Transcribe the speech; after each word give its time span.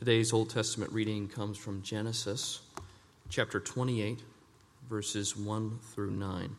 Today's 0.00 0.32
Old 0.32 0.48
Testament 0.48 0.90
reading 0.92 1.28
comes 1.28 1.58
from 1.58 1.82
Genesis 1.82 2.60
chapter 3.28 3.60
28, 3.60 4.20
verses 4.88 5.36
1 5.36 5.78
through 5.92 6.12
9. 6.12 6.56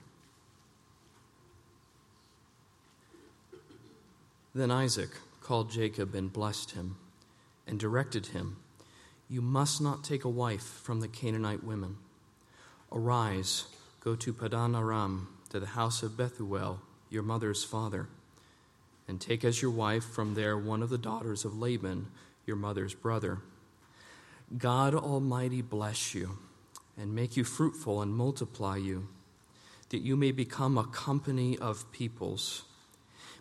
Then 4.53 4.69
Isaac 4.69 5.09
called 5.41 5.71
Jacob 5.71 6.13
and 6.13 6.31
blessed 6.31 6.71
him, 6.71 6.97
and 7.65 7.79
directed 7.79 8.27
him 8.27 8.57
You 9.27 9.41
must 9.41 9.81
not 9.81 10.03
take 10.03 10.23
a 10.23 10.29
wife 10.29 10.61
from 10.83 10.99
the 10.99 11.07
Canaanite 11.07 11.63
women. 11.63 11.97
Arise, 12.91 13.65
go 14.01 14.15
to 14.17 14.33
Padan 14.33 14.75
Aram, 14.75 15.29
to 15.49 15.59
the 15.59 15.65
house 15.65 16.03
of 16.03 16.15
Bethuel, 16.15 16.79
your 17.09 17.23
mother's 17.23 17.63
father, 17.63 18.07
and 19.07 19.19
take 19.19 19.43
as 19.43 19.63
your 19.63 19.71
wife 19.71 20.03
from 20.03 20.35
there 20.35 20.55
one 20.55 20.83
of 20.83 20.91
the 20.91 20.99
daughters 20.99 21.43
of 21.43 21.57
Laban 21.57 22.05
your 22.45 22.55
mother's 22.55 22.93
brother. 22.93 23.39
God 24.57 24.93
Almighty 24.93 25.61
bless 25.61 26.13
you 26.13 26.37
and 26.97 27.15
make 27.15 27.37
you 27.37 27.43
fruitful 27.43 28.01
and 28.01 28.13
multiply 28.13 28.77
you, 28.77 29.07
that 29.89 30.01
you 30.01 30.15
may 30.15 30.31
become 30.31 30.77
a 30.77 30.83
company 30.83 31.57
of 31.57 31.91
peoples. 31.91 32.63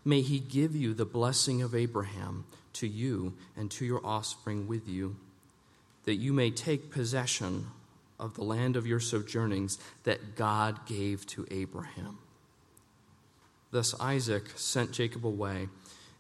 May 0.05 0.23
he 0.23 0.39
give 0.39 0.75
you 0.75 0.95
the 0.95 1.05
blessing 1.05 1.63
of 1.63 1.75
Abraham 1.75 2.45
to 2.75 2.87
you 2.87 3.35
and 3.57 3.71
to 3.73 3.85
your 3.85 4.05
offspring 4.05 4.67
with 4.69 4.89
you, 4.89 5.17
that 6.05 6.15
you 6.15 6.33
may 6.33 6.51
take 6.51 6.91
possession 6.91 7.67
of 8.19 8.35
the 8.35 8.45
land 8.45 8.77
of 8.77 8.87
your 8.87 9.01
sojournings 9.01 9.79
that 10.05 10.37
God 10.37 10.87
gave 10.87 11.27
to 11.29 11.47
Abraham. 11.51 12.19
Thus 13.71 13.99
Isaac 14.01 14.45
sent 14.57 14.93
Jacob 14.93 15.27
away 15.27 15.69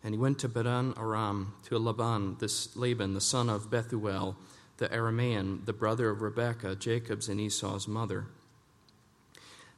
and 0.02 0.14
he 0.14 0.18
went 0.18 0.38
to 0.38 0.48
Padan 0.48 0.95
Aram 0.96 1.54
to 1.64 1.78
Laban, 1.78 2.36
this 2.38 2.74
Laban, 2.77 3.14
the 3.14 3.20
son 3.20 3.48
of 3.50 3.70
Bethuel, 3.70 4.36
the 4.78 4.88
Aramean, 4.88 5.66
the 5.66 5.73
brother 5.73 6.09
of 6.09 6.23
Rebekah, 6.23 6.76
Jacob's 6.76 7.29
and 7.29 7.38
Esau's 7.38 7.87
mother. 7.87 8.26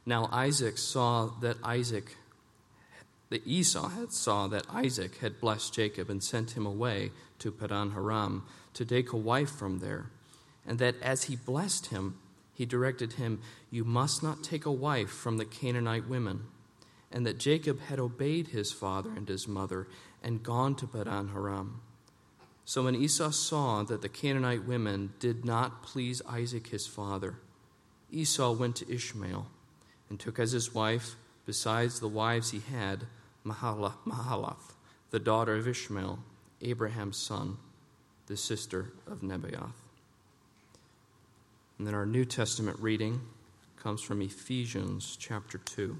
Now 0.05 0.29
Isaac 0.31 0.77
saw 0.77 1.27
that 1.41 1.57
Isaac, 1.63 2.17
the 3.29 3.41
Esau 3.45 3.89
had 3.89 4.13
saw 4.13 4.47
that 4.47 4.65
Isaac 4.69 5.17
had 5.17 5.41
blessed 5.41 5.73
Jacob 5.73 6.09
and 6.09 6.23
sent 6.23 6.51
him 6.51 6.65
away 6.65 7.11
to 7.39 7.51
Padan 7.51 7.93
Aram 7.95 8.45
to 8.73 8.85
take 8.85 9.11
a 9.11 9.17
wife 9.17 9.51
from 9.51 9.79
there, 9.79 10.05
and 10.65 10.79
that 10.79 10.95
as 11.01 11.23
he 11.23 11.35
blessed 11.35 11.87
him, 11.87 12.17
he 12.53 12.65
directed 12.65 13.13
him, 13.13 13.41
You 13.71 13.83
must 13.83 14.23
not 14.23 14.43
take 14.43 14.65
a 14.65 14.71
wife 14.71 15.09
from 15.09 15.37
the 15.37 15.45
Canaanite 15.45 16.07
women, 16.07 16.45
and 17.13 17.25
that 17.25 17.37
Jacob 17.37 17.79
had 17.81 17.99
obeyed 17.99 18.47
his 18.47 18.71
father 18.71 19.11
and 19.15 19.29
his 19.29 19.47
mother 19.47 19.87
and 20.23 20.43
gone 20.43 20.75
to 20.75 20.87
Padan 20.87 21.31
Aram. 21.33 21.79
So 22.65 22.83
when 22.83 22.95
Esau 22.95 23.29
saw 23.29 23.83
that 23.83 24.01
the 24.01 24.09
Canaanite 24.09 24.65
women 24.65 25.13
did 25.19 25.45
not 25.45 25.83
please 25.83 26.21
Isaac 26.27 26.67
his 26.67 26.87
father, 26.87 27.35
Esau 28.11 28.53
went 28.53 28.77
to 28.77 28.91
Ishmael 28.91 29.47
and 30.09 30.19
took 30.19 30.39
as 30.39 30.53
his 30.53 30.73
wife, 30.73 31.15
besides 31.45 31.99
the 31.99 32.07
wives 32.07 32.51
he 32.51 32.59
had, 32.59 33.05
Mahalath, 33.45 34.73
the 35.11 35.19
daughter 35.19 35.55
of 35.55 35.67
Ishmael, 35.67 36.19
Abraham's 36.61 37.17
son, 37.17 37.57
the 38.27 38.37
sister 38.37 38.93
of 39.05 39.21
Nebaioth. 39.21 39.73
And 41.77 41.85
then 41.85 41.93
our 41.93 42.05
New 42.05 42.23
Testament 42.23 42.79
reading 42.79 43.21
comes 43.77 44.01
from 44.01 44.21
Ephesians 44.21 45.17
chapter 45.19 45.57
2. 45.57 45.99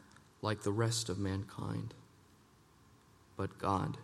like 0.41 0.63
the 0.63 0.71
rest 0.71 1.09
of 1.09 1.19
mankind. 1.19 1.93
But 3.37 3.57
God, 3.57 3.97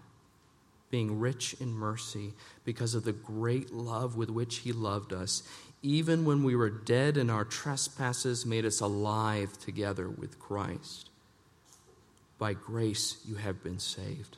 being 0.90 1.20
rich 1.20 1.56
in 1.60 1.72
mercy 1.74 2.34
because 2.64 2.94
of 2.94 3.04
the 3.04 3.14
great 3.14 3.72
love 3.74 4.16
with 4.16 4.30
which 4.30 4.58
He 4.60 4.72
loved 4.72 5.14
us, 5.14 5.44
even 5.82 6.26
when 6.26 6.44
we 6.44 6.56
were 6.56 6.70
dead 6.70 7.18
in 7.18 7.30
our 7.30 7.46
trespasses, 7.46 8.46
made 8.46 8.66
us 8.66 8.80
alive 8.80 9.58
together 9.60 10.10
with 10.10 10.40
Christ. 10.40 11.10
By 12.38 12.54
grace 12.54 13.18
you 13.26 13.36
have 13.36 13.64
been 13.64 13.80
saved 13.80 14.38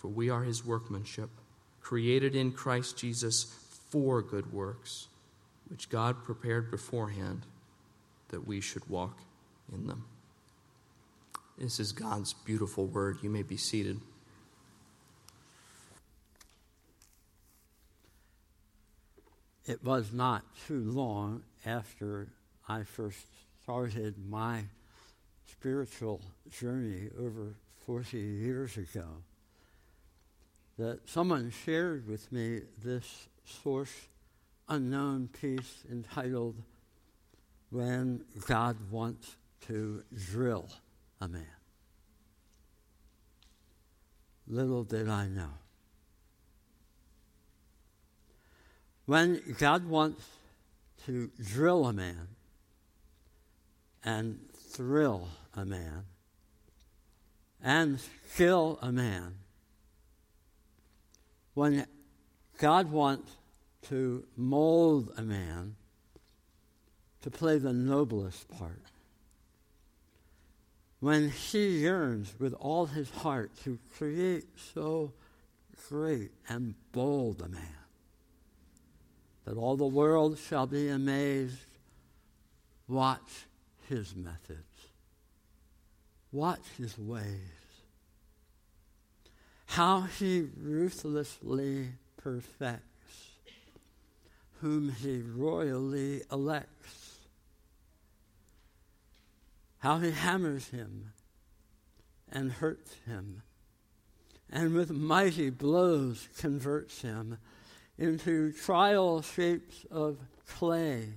For 0.00 0.08
we 0.08 0.30
are 0.30 0.44
his 0.44 0.64
workmanship, 0.64 1.28
created 1.82 2.34
in 2.34 2.52
Christ 2.52 2.96
Jesus 2.96 3.44
for 3.90 4.22
good 4.22 4.50
works, 4.50 5.08
which 5.68 5.90
God 5.90 6.24
prepared 6.24 6.70
beforehand 6.70 7.42
that 8.28 8.46
we 8.46 8.62
should 8.62 8.88
walk 8.88 9.18
in 9.70 9.86
them. 9.86 10.06
This 11.58 11.78
is 11.78 11.92
God's 11.92 12.32
beautiful 12.32 12.86
word. 12.86 13.18
You 13.20 13.28
may 13.28 13.42
be 13.42 13.58
seated. 13.58 14.00
It 19.66 19.84
was 19.84 20.14
not 20.14 20.44
too 20.66 20.80
long 20.80 21.42
after 21.66 22.28
I 22.66 22.84
first 22.84 23.26
started 23.62 24.14
my 24.30 24.62
spiritual 25.46 26.22
journey 26.50 27.10
over 27.18 27.52
40 27.84 28.16
years 28.16 28.78
ago 28.78 29.04
that 30.80 31.06
someone 31.06 31.52
shared 31.66 32.08
with 32.08 32.32
me 32.32 32.62
this 32.82 33.28
source 33.44 33.92
unknown 34.66 35.28
piece 35.28 35.84
entitled 35.92 36.56
When 37.68 38.24
God 38.46 38.78
Wants 38.90 39.36
to 39.66 40.02
Drill 40.32 40.66
a 41.20 41.28
Man. 41.28 41.44
Little 44.48 44.82
did 44.84 45.06
I 45.06 45.26
know. 45.26 45.50
When 49.04 49.42
God 49.58 49.86
wants 49.86 50.24
to 51.04 51.30
drill 51.44 51.84
a 51.88 51.92
man 51.92 52.28
and 54.02 54.40
thrill 54.56 55.28
a 55.54 55.66
man 55.66 56.04
and 57.62 58.00
kill 58.34 58.78
a 58.80 58.90
man, 58.90 59.34
when 61.54 61.86
God 62.58 62.90
wants 62.90 63.30
to 63.88 64.24
mold 64.36 65.12
a 65.16 65.22
man 65.22 65.76
to 67.22 67.30
play 67.30 67.58
the 67.58 67.72
noblest 67.72 68.48
part, 68.50 68.82
when 71.00 71.30
he 71.30 71.78
yearns 71.78 72.34
with 72.38 72.52
all 72.54 72.86
his 72.86 73.10
heart 73.10 73.50
to 73.64 73.78
create 73.96 74.44
so 74.74 75.12
great 75.88 76.30
and 76.48 76.74
bold 76.92 77.40
a 77.40 77.48
man, 77.48 77.62
that 79.44 79.56
all 79.56 79.76
the 79.76 79.86
world 79.86 80.38
shall 80.38 80.66
be 80.66 80.88
amazed, 80.88 81.56
watch 82.86 83.46
his 83.88 84.14
methods, 84.14 84.88
watch 86.30 86.62
his 86.76 86.96
ways 86.98 87.59
how 89.70 90.00
he 90.00 90.48
ruthlessly 90.60 91.90
perfects 92.16 93.30
whom 94.60 94.90
he 94.90 95.22
royally 95.22 96.22
elects, 96.32 97.20
how 99.78 99.98
he 99.98 100.10
hammers 100.10 100.70
him 100.70 101.12
and 102.32 102.50
hurts 102.50 102.96
him, 103.06 103.42
and 104.50 104.74
with 104.74 104.90
mighty 104.90 105.50
blows 105.50 106.26
converts 106.36 107.02
him 107.02 107.38
into 107.96 108.50
trial 108.50 109.22
shapes 109.22 109.86
of 109.88 110.18
clay, 110.48 111.10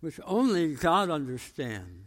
which 0.00 0.18
only 0.26 0.74
God 0.74 1.10
understands. 1.10 2.01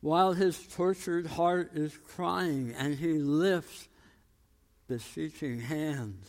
While 0.00 0.32
his 0.32 0.66
tortured 0.68 1.26
heart 1.26 1.72
is 1.74 1.96
crying 1.96 2.74
and 2.76 2.94
he 2.94 3.18
lifts 3.18 3.88
beseeching 4.88 5.60
hands, 5.60 6.26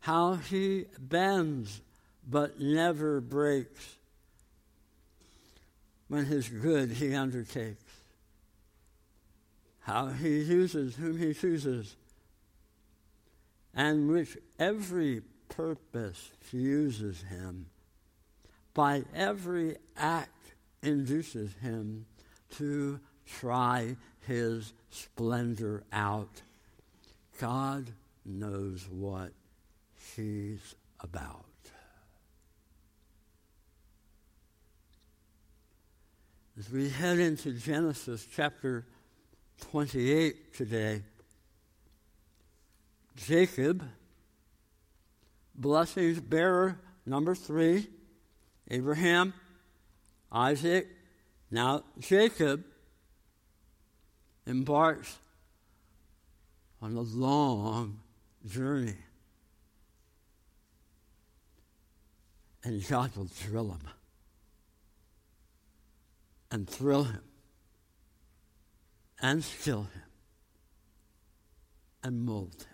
how 0.00 0.34
he 0.34 0.86
bends 0.98 1.82
but 2.28 2.58
never 2.58 3.20
breaks 3.20 3.96
when 6.08 6.24
his 6.24 6.48
good 6.48 6.90
he 6.90 7.14
undertakes, 7.14 7.84
how 9.80 10.08
he 10.08 10.40
uses 10.40 10.96
whom 10.96 11.18
he 11.18 11.34
chooses, 11.34 11.96
and 13.74 14.10
which 14.10 14.36
every 14.58 15.22
purpose 15.50 16.30
uses 16.50 17.22
him, 17.22 17.66
by 18.72 19.04
every 19.14 19.76
act 19.96 20.39
induces 20.82 21.54
him 21.62 22.06
to 22.56 23.00
try 23.26 23.96
his 24.26 24.72
splendor 24.90 25.84
out. 25.92 26.42
God 27.40 27.90
knows 28.24 28.86
what 28.90 29.32
he's 30.16 30.74
about. 31.00 31.44
As 36.58 36.70
we 36.70 36.90
head 36.90 37.18
into 37.18 37.52
Genesis 37.52 38.26
chapter 38.34 38.84
28 39.70 40.54
today, 40.54 41.02
Jacob, 43.16 43.82
blessings 45.54 46.20
bearer 46.20 46.78
number 47.06 47.34
three, 47.34 47.86
Abraham, 48.70 49.32
Isaac, 50.32 50.88
now 51.50 51.82
Jacob 51.98 52.64
embarks 54.46 55.16
on 56.82 56.96
a 56.96 57.00
long 57.00 58.00
journey. 58.46 58.96
And 62.62 62.86
God 62.88 63.16
will 63.16 63.26
thrill 63.26 63.70
him 63.70 63.88
and 66.50 66.68
thrill 66.68 67.04
him 67.04 67.22
and 69.22 69.42
still 69.42 69.82
him 69.82 70.02
and 72.02 72.24
mold 72.24 72.54
him. 72.54 72.66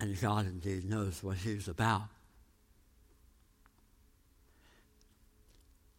And 0.00 0.20
God 0.20 0.46
indeed 0.46 0.84
knows 0.88 1.22
what 1.22 1.38
he's 1.38 1.68
about. 1.68 2.08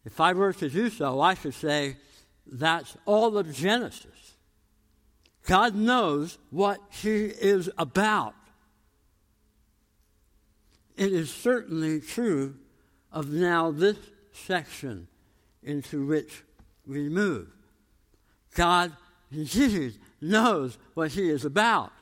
If 0.06 0.20
I 0.20 0.32
were 0.34 0.52
to 0.52 0.70
do 0.70 0.88
so, 0.88 1.20
I 1.20 1.34
should 1.34 1.54
say 1.54 1.96
that's 2.46 2.96
all 3.06 3.36
of 3.36 3.52
Genesis. 3.52 4.36
God 5.46 5.74
knows 5.74 6.38
what 6.50 6.80
he 6.90 7.24
is 7.24 7.68
about. 7.76 8.34
It 10.96 11.12
is 11.12 11.30
certainly 11.34 12.00
true 12.00 12.54
of 13.10 13.30
now 13.30 13.72
this 13.72 13.98
section 14.32 15.08
into 15.62 16.06
which 16.06 16.44
we 16.86 17.08
move. 17.08 17.48
God 18.54 18.92
indeed 19.32 19.98
knows 20.20 20.78
what 20.94 21.12
He 21.12 21.28
is 21.28 21.44
about 21.44 21.92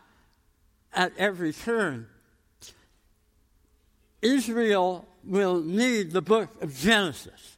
at 0.93 1.13
every 1.19 1.53
turn. 1.53 2.07
Israel 4.23 5.09
will 5.25 5.61
need 5.61 6.13
the 6.13 6.23
book 6.23 6.63
of 6.63 6.77
Genesis 6.77 7.54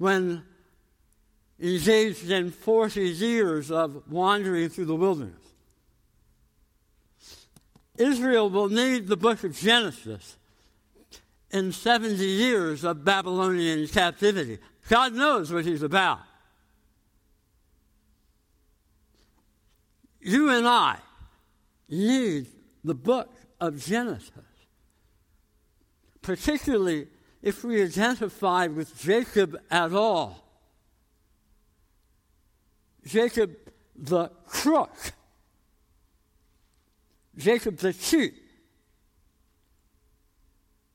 when 0.00 0.42
engaged 1.60 2.30
in 2.30 2.50
40 2.50 3.02
years 3.02 3.70
of 3.70 4.10
wandering 4.10 4.70
through 4.70 4.86
the 4.86 4.96
wilderness. 4.96 5.36
Israel 7.98 8.48
will 8.48 8.70
need 8.70 9.08
the 9.08 9.16
book 9.18 9.44
of 9.44 9.54
Genesis 9.54 10.38
in 11.50 11.70
70 11.70 12.16
years 12.16 12.82
of 12.82 13.04
Babylonian 13.04 13.86
captivity. 13.88 14.56
God 14.88 15.12
knows 15.12 15.52
what 15.52 15.66
he's 15.66 15.82
about. 15.82 16.20
You 20.22 20.48
and 20.48 20.66
I 20.66 20.96
need 21.90 22.46
the 22.82 22.94
book 22.94 23.28
of 23.60 23.84
Genesis, 23.84 24.30
particularly 26.22 27.08
if 27.42 27.64
we 27.64 27.82
identify 27.82 28.66
with 28.66 28.98
Jacob 29.00 29.58
at 29.70 29.92
all. 29.92 30.44
Jacob 33.06 33.56
the 33.96 34.28
crook, 34.46 34.94
Jacob 37.36 37.78
the 37.78 37.92
cheat, 37.92 38.34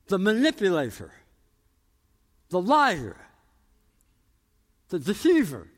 the 0.08 0.18
manipulator, 0.18 1.12
the 2.50 2.60
liar, 2.60 3.16
the 4.88 4.98
deceiver, 4.98 5.68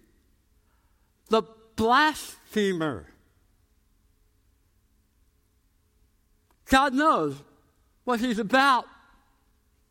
the 1.30 1.42
blasphemer. 1.76 3.06
God 6.66 6.92
knows 6.92 7.36
what 8.04 8.20
He's 8.20 8.38
about 8.38 8.84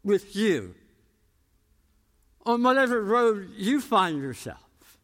with 0.07 0.38
you 0.38 0.74
on 2.45 2.63
whatever 2.63 3.04
road 3.04 3.50
you 3.57 3.81
find 3.81 4.21
yourself 4.21 4.98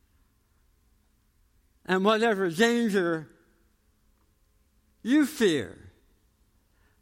and 1.86 2.06
whatever 2.06 2.50
danger 2.50 3.28
you 5.02 5.26
fear 5.26 5.78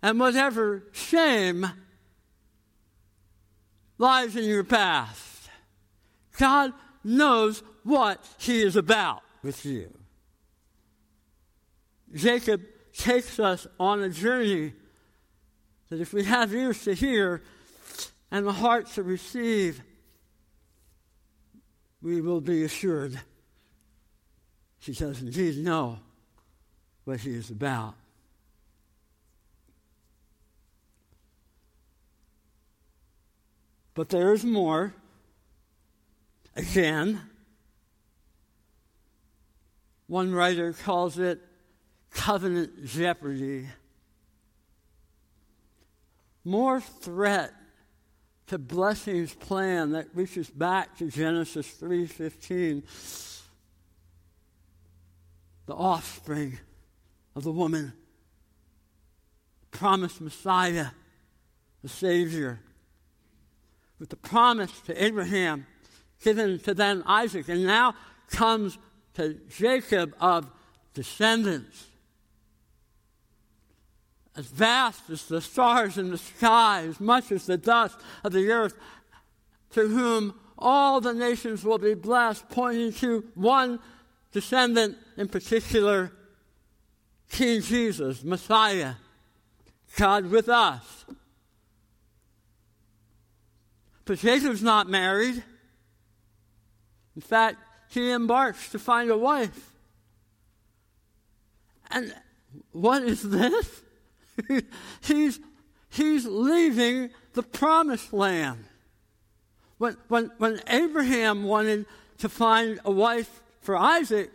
and 0.01 0.19
whatever 0.19 0.83
shame 0.92 1.68
lies 4.00 4.36
in 4.36 4.45
your 4.45 4.63
past. 4.63 5.51
God 6.39 6.74
knows 7.04 7.62
what 7.83 8.27
He 8.39 8.63
is 8.63 8.75
about 8.75 9.21
with 9.44 9.63
you. 9.63 9.95
Jacob 12.16 12.64
takes 12.94 13.40
us 13.40 13.68
on 13.80 14.02
a 14.02 14.09
journey 14.09 14.73
that 15.90 16.02
if 16.02 16.14
we 16.14 16.23
have 16.23 16.52
ears 16.52 16.83
to 16.85 16.95
hear 16.95 17.44
and 18.31 18.47
the 18.47 18.54
heart 18.54 18.88
to 18.88 19.04
receive, 19.04 19.83
we 22.02 22.21
will 22.21 22.42
be 22.42 22.64
assured 22.64 23.19
She 24.80 24.94
does 24.94 25.21
indeed 25.21 25.64
know 25.64 26.00
what 27.04 27.19
he 27.19 27.35
is 27.35 27.52
about. 27.52 27.94
But 33.94 34.09
there 34.09 34.33
is 34.33 34.44
more. 34.44 34.95
Again, 36.56 37.21
one 40.07 40.33
writer 40.33 40.73
calls 40.73 41.19
it 41.19 41.40
covenant 42.09 42.85
jeopardy. 42.85 43.68
More 46.44 46.81
threat 46.81 47.54
to 48.52 48.58
blessing's 48.58 49.34
plan 49.34 49.92
that 49.94 50.06
reaches 50.14 50.50
back 50.50 50.98
to 50.98 51.10
Genesis 51.10 51.66
3:15. 51.72 52.84
The 55.68 55.74
offspring 55.74 56.60
of 57.34 57.44
the 57.44 57.52
woman, 57.54 57.94
promised 59.72 60.20
Messiah, 60.20 60.88
the 61.81 61.88
Savior 61.88 62.60
with 64.00 64.10
the 64.10 64.18
promise 64.18 64.81
to 64.81 65.02
Abraham 65.02 65.66
given 66.22 66.60
to 66.60 66.74
then 66.74 67.04
Isaac, 67.06 67.48
and 67.48 67.64
now 67.64 67.96
comes 68.28 68.78
to 69.14 69.36
Jacob 69.48 70.14
of 70.20 70.52
descendants. 70.94 71.88
As 74.35 74.45
vast 74.45 75.09
as 75.09 75.26
the 75.26 75.42
stars 75.42 75.97
in 75.97 76.09
the 76.09 76.18
sky, 76.18 76.85
as 76.88 77.00
much 77.00 77.31
as 77.31 77.45
the 77.45 77.57
dust 77.57 77.97
of 78.23 78.31
the 78.31 78.50
earth, 78.50 78.76
to 79.71 79.88
whom 79.88 80.33
all 80.57 81.02
the 81.02 81.14
nations 81.14 81.64
will 81.64 81.78
be 81.78 81.94
blessed, 81.94 82.47
pointing 82.50 82.94
to 82.94 83.26
one 83.35 83.80
descendant 84.31 84.97
in 85.18 85.28
particular, 85.28 86.11
King 87.30 87.61
Jesus, 87.61 88.23
Messiah, 88.23 88.94
God 89.97 90.28
with 90.28 90.47
us. 90.47 91.06
But 94.06 94.19
Jacob's 94.19 94.64
not 94.64 94.90
married. 94.90 95.44
In 97.16 97.21
fact, 97.21 97.57
he 97.90 98.11
embarks 98.11 98.69
to 98.71 98.80
find 98.80 99.09
a 99.09 99.18
wife. 99.18 99.73
And 101.90 102.14
what 102.71 103.04
is 103.04 103.21
this? 103.21 103.81
he's, 105.02 105.40
he's 105.90 106.26
leaving 106.26 107.10
the 107.33 107.44
promised 107.44 108.14
land. 108.14 108.66
When, 109.78 109.98
when, 110.10 110.31
when 110.38 110.62
Abraham 110.68 111.44
wanted 111.44 111.86
to 112.19 112.30
find 112.30 112.80
a 112.86 112.92
wife 112.92 113.42
for 113.62 113.76
Isaac, 113.76 114.31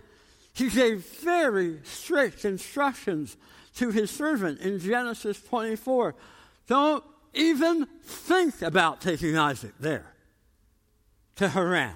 he 0.53 0.69
gave 0.71 1.05
very 1.21 1.79
strict 1.85 2.45
instructions 2.45 3.37
to 3.77 3.91
his 3.91 4.11
servant 4.11 4.61
in 4.61 4.79
Genesis 4.79 5.41
24. 5.43 6.15
Don't 6.67 7.05
even 7.35 7.87
think 8.03 8.63
about 8.63 9.01
taking 9.01 9.37
Isaac 9.37 9.75
there 9.79 10.15
to 11.37 11.49
Haran, 11.49 11.95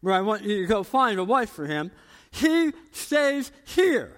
where 0.00 0.14
I 0.14 0.22
want 0.22 0.42
you 0.42 0.62
to 0.62 0.66
go 0.66 0.82
find 0.82 1.18
a 1.18 1.24
wife 1.24 1.50
for 1.50 1.66
him. 1.66 1.90
He 2.30 2.72
stays 2.92 3.52
here. 3.64 4.17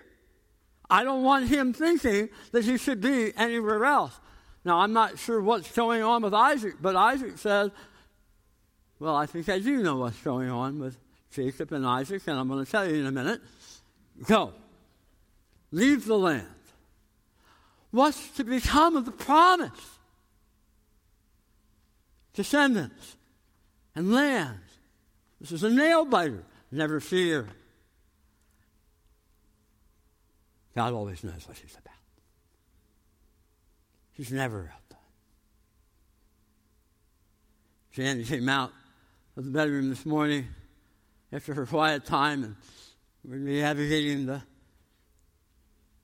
I 0.91 1.05
don't 1.05 1.23
want 1.23 1.49
him 1.49 1.73
thinking 1.73 2.29
that 2.53 2.65
he 2.65 2.77
should 2.77 3.01
be 3.01 3.33
anywhere 3.37 3.85
else. 3.85 4.19
Now, 4.65 4.81
I'm 4.81 4.93
not 4.93 5.19
sure 5.19 5.41
what's 5.41 5.71
going 5.73 6.03
on 6.03 6.23
with 6.23 6.35
Isaac, 6.35 6.75
but 6.81 6.97
Isaac 6.97 7.39
says, 7.39 7.71
Well, 8.99 9.17
I 9.17 9.27
think 9.27 9.49
I 9.49 9.59
do 9.59 9.83
know 9.83 9.97
what's 9.97 10.21
going 10.21 10.51
on 10.51 10.79
with 10.79 10.99
Jacob 11.31 11.73
and 11.73 11.87
Isaac, 11.87 12.23
and 12.27 12.39
I'm 12.39 12.49
going 12.49 12.65
to 12.65 12.71
tell 12.71 12.89
you 12.89 12.97
in 12.97 13.07
a 13.07 13.13
minute. 13.13 13.41
Go. 14.27 14.53
Leave 15.71 16.05
the 16.05 16.19
land. 16.19 16.47
What's 17.91 18.31
to 18.37 18.45
become 18.45 18.97
of 18.97 19.05
the 19.05 19.13
promise? 19.13 19.99
Descendants 22.35 23.17
and 23.95 24.13
land. 24.13 24.59
This 25.41 25.53
is 25.53 25.63
a 25.63 25.71
nail 25.71 26.05
biter. 26.05 26.45
Never 26.71 27.01
fear. 27.01 27.49
God 30.75 30.93
always 30.93 31.25
knows 31.25 31.47
what 31.47 31.57
He's 31.59 31.73
about. 31.73 31.95
He's 34.13 34.33
never 34.33 34.73
outdone. 34.75 34.99
Jan 37.93 38.25
came 38.25 38.49
out 38.49 38.73
of 39.37 39.45
the 39.45 39.51
bedroom 39.51 39.89
this 39.89 40.07
morning 40.07 40.47
after 41.33 41.55
her 41.55 41.67
quiet 41.67 42.05
time 42.05 42.45
and 42.45 42.57
we're 43.25 43.37
navigating 43.37 44.27
the 44.27 44.43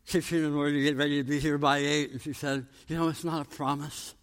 kitchen 0.07 0.45
in 0.45 0.55
order 0.55 0.73
to 0.73 0.83
get 0.83 0.97
ready 0.97 1.23
to 1.23 1.29
be 1.29 1.41
here 1.41 1.59
by 1.59 1.79
8. 1.79 2.13
And 2.13 2.23
she 2.23 2.33
said, 2.33 2.67
You 2.89 2.97
know, 2.97 3.09
it's 3.09 3.25
not 3.25 3.47
a 3.47 3.49
promise, 3.57 4.15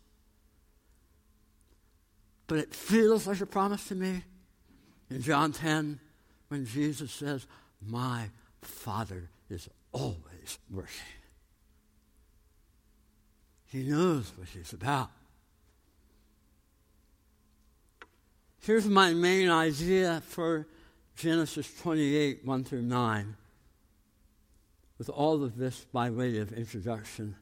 but 2.48 2.60
it 2.60 2.74
feels 2.74 3.28
like 3.28 3.42
a 3.42 3.46
promise 3.46 3.88
to 3.88 3.96
me. 3.96 4.24
In 5.10 5.22
John 5.22 5.52
10, 5.52 6.00
when 6.48 6.66
Jesus 6.66 7.12
says, 7.12 7.46
My 7.86 8.30
Father 8.62 9.30
is 9.50 9.70
always 9.92 10.33
working. 10.70 10.90
He 13.66 13.84
knows 13.84 14.32
what 14.38 14.48
he's 14.50 14.74
about. 14.74 15.10
Here's 18.62 18.88
my 18.88 19.14
main 19.14 19.50
idea 19.50 20.22
for 20.28 20.68
Genesis 21.16 21.72
28, 21.82 22.46
1 22.46 22.64
through 22.64 22.84
9, 22.84 23.36
with 24.98 25.10
all 25.10 25.44
of 25.44 25.58
this 25.58 25.86
by 25.92 26.10
way 26.10 26.38
of 26.38 26.54
introduction. 26.54 27.36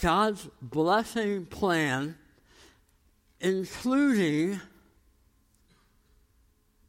God's 0.00 0.48
blessing 0.60 1.46
plan, 1.46 2.16
including 3.40 4.60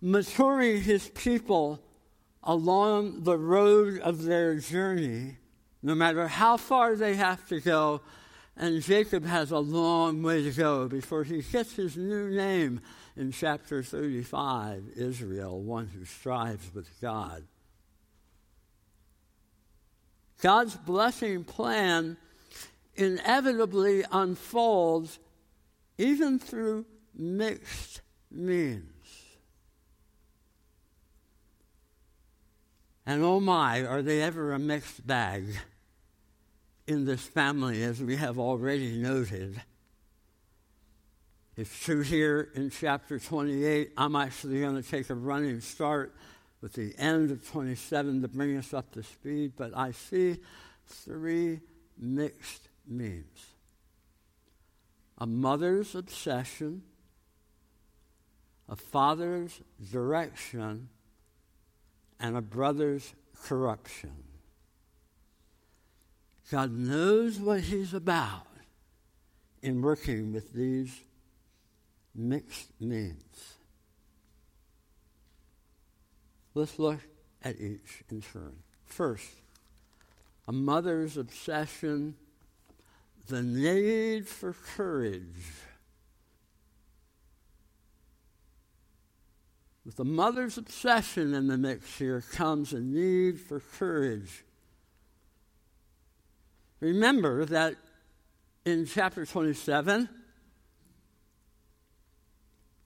maturing 0.01 0.81
his 0.81 1.09
people 1.09 1.79
along 2.43 3.23
the 3.23 3.37
road 3.37 3.99
of 3.99 4.23
their 4.23 4.55
journey, 4.55 5.37
no 5.81 5.95
matter 5.95 6.27
how 6.27 6.57
far 6.57 6.95
they 6.95 7.15
have 7.15 7.47
to 7.49 7.59
go. 7.59 8.01
And 8.55 8.81
Jacob 8.81 9.25
has 9.25 9.51
a 9.51 9.59
long 9.59 10.21
way 10.21 10.43
to 10.43 10.51
go 10.51 10.87
before 10.87 11.23
he 11.23 11.41
gets 11.41 11.75
his 11.75 11.95
new 11.95 12.29
name 12.29 12.81
in 13.15 13.31
chapter 13.31 13.83
35 13.83 14.83
Israel, 14.95 15.61
one 15.61 15.87
who 15.87 16.05
strives 16.05 16.73
with 16.73 16.89
God. 17.01 17.43
God's 20.41 20.75
blessing 20.75 21.43
plan 21.43 22.17
inevitably 22.95 24.03
unfolds 24.11 25.19
even 25.97 26.39
through 26.39 26.85
mixed 27.13 28.01
means. 28.31 28.98
And 33.05 33.23
oh 33.23 33.39
my, 33.39 33.85
are 33.85 34.01
they 34.01 34.21
ever 34.21 34.53
a 34.53 34.59
mixed 34.59 35.05
bag 35.05 35.45
in 36.89 37.05
this 37.05 37.21
family, 37.21 37.83
as 37.83 38.01
we 38.01 38.15
have 38.15 38.39
already 38.39 38.97
noted. 38.97 39.61
It's 41.55 41.77
true 41.83 42.01
here 42.01 42.49
in 42.55 42.71
chapter 42.71 43.19
28. 43.19 43.91
I'm 43.95 44.15
actually 44.15 44.61
going 44.61 44.81
to 44.81 44.89
take 44.89 45.11
a 45.11 45.13
running 45.13 45.61
start 45.61 46.15
with 46.61 46.73
the 46.73 46.95
end 46.97 47.29
of 47.29 47.47
27 47.47 48.23
to 48.23 48.27
bring 48.27 48.57
us 48.57 48.73
up 48.73 48.91
to 48.93 49.03
speed, 49.03 49.53
but 49.55 49.77
I 49.77 49.91
see 49.91 50.37
three 50.87 51.61
mixed 51.95 52.69
memes 52.87 53.45
a 55.19 55.27
mother's 55.27 55.95
obsession, 55.95 56.81
a 58.69 58.75
father's 58.75 59.61
direction, 59.91 60.87
and 62.19 62.35
a 62.35 62.41
brother's 62.41 63.13
corruption. 63.43 64.23
God 66.51 66.71
knows 66.71 67.39
what 67.39 67.61
He's 67.61 67.93
about 67.93 68.47
in 69.61 69.81
working 69.81 70.33
with 70.33 70.53
these 70.53 70.99
mixed 72.15 72.69
means. 72.79 73.53
Let's 76.53 76.79
look 76.79 76.99
at 77.43 77.59
each 77.59 78.03
in 78.09 78.21
turn. 78.21 78.55
First, 78.85 79.29
a 80.47 80.51
mother's 80.51 81.15
obsession, 81.15 82.15
the 83.27 83.43
need 83.43 84.27
for 84.27 84.53
courage. 84.75 85.45
With 89.85 89.95
the 89.95 90.05
mother's 90.05 90.57
obsession 90.57 91.33
in 91.33 91.47
the 91.47 91.57
mix 91.57 91.97
here 91.97 92.21
comes 92.21 92.73
a 92.73 92.79
need 92.79 93.39
for 93.39 93.59
courage. 93.59 94.43
Remember 96.79 97.45
that 97.45 97.75
in 98.65 98.85
chapter 98.85 99.25
27, 99.25 100.09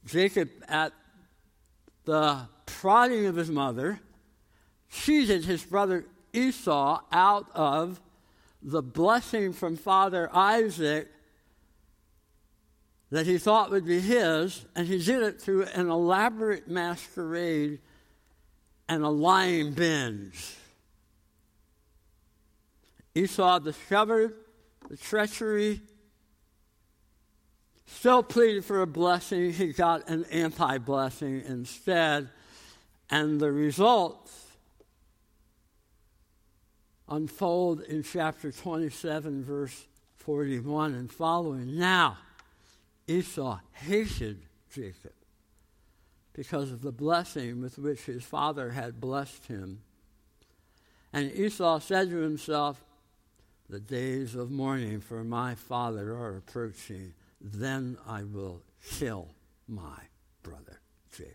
Jacob, 0.06 0.50
at 0.68 0.94
the 2.06 2.48
prodding 2.66 3.26
of 3.26 3.36
his 3.36 3.50
mother, 3.50 4.00
cheated 4.92 5.46
his 5.46 5.64
brother 5.64 6.06
Esau 6.34 7.02
out 7.12 7.48
of 7.54 8.02
the 8.62 8.82
blessing 8.82 9.54
from 9.54 9.76
Father 9.76 10.30
Isaac 10.34 11.08
that 13.14 13.28
he 13.28 13.38
thought 13.38 13.70
would 13.70 13.86
be 13.86 14.00
his, 14.00 14.66
and 14.76 14.88
he 14.88 14.98
did 14.98 15.22
it 15.22 15.40
through 15.40 15.66
an 15.66 15.88
elaborate 15.88 16.68
masquerade 16.68 17.78
and 18.90 19.04
a 19.04 19.10
lying 19.10 19.72
binge. 19.72 20.56
Esau 23.14 23.60
discovered 23.60 24.34
the 24.90 24.98
treachery 24.98 25.80
still 27.86 28.24
pleaded 28.24 28.66
for 28.66 28.82
a 28.82 28.88
blessing, 28.88 29.54
he 29.54 29.74
got 29.74 30.10
an 30.10 30.26
anti 30.32 30.80
blessing 30.80 31.44
instead. 31.46 32.30
And 33.12 33.40
the 33.40 33.52
results 33.52 34.48
unfold 37.08 37.82
in 37.82 38.02
chapter 38.02 38.52
27, 38.52 39.44
verse 39.44 39.86
41 40.16 40.96
and 40.96 41.12
following. 41.12 41.78
Now, 41.78 42.18
Esau 43.08 43.60
hated 43.74 44.46
Jacob 44.72 45.14
because 46.34 46.72
of 46.72 46.82
the 46.82 46.92
blessing 46.92 47.62
with 47.62 47.78
which 47.78 48.02
his 48.02 48.24
father 48.24 48.72
had 48.72 49.00
blessed 49.00 49.48
him. 49.48 49.82
And 51.12 51.32
Esau 51.32 51.80
said 51.80 52.10
to 52.10 52.18
himself, 52.18 52.84
The 53.70 53.80
days 53.80 54.36
of 54.36 54.50
mourning 54.50 55.00
for 55.00 55.24
my 55.24 55.56
father 55.56 56.14
are 56.14 56.38
approaching 56.38 57.14
then 57.44 57.98
I 58.08 58.24
will 58.24 58.62
kill 58.90 59.28
my 59.68 60.00
brother 60.42 60.80
Jacob. 61.12 61.34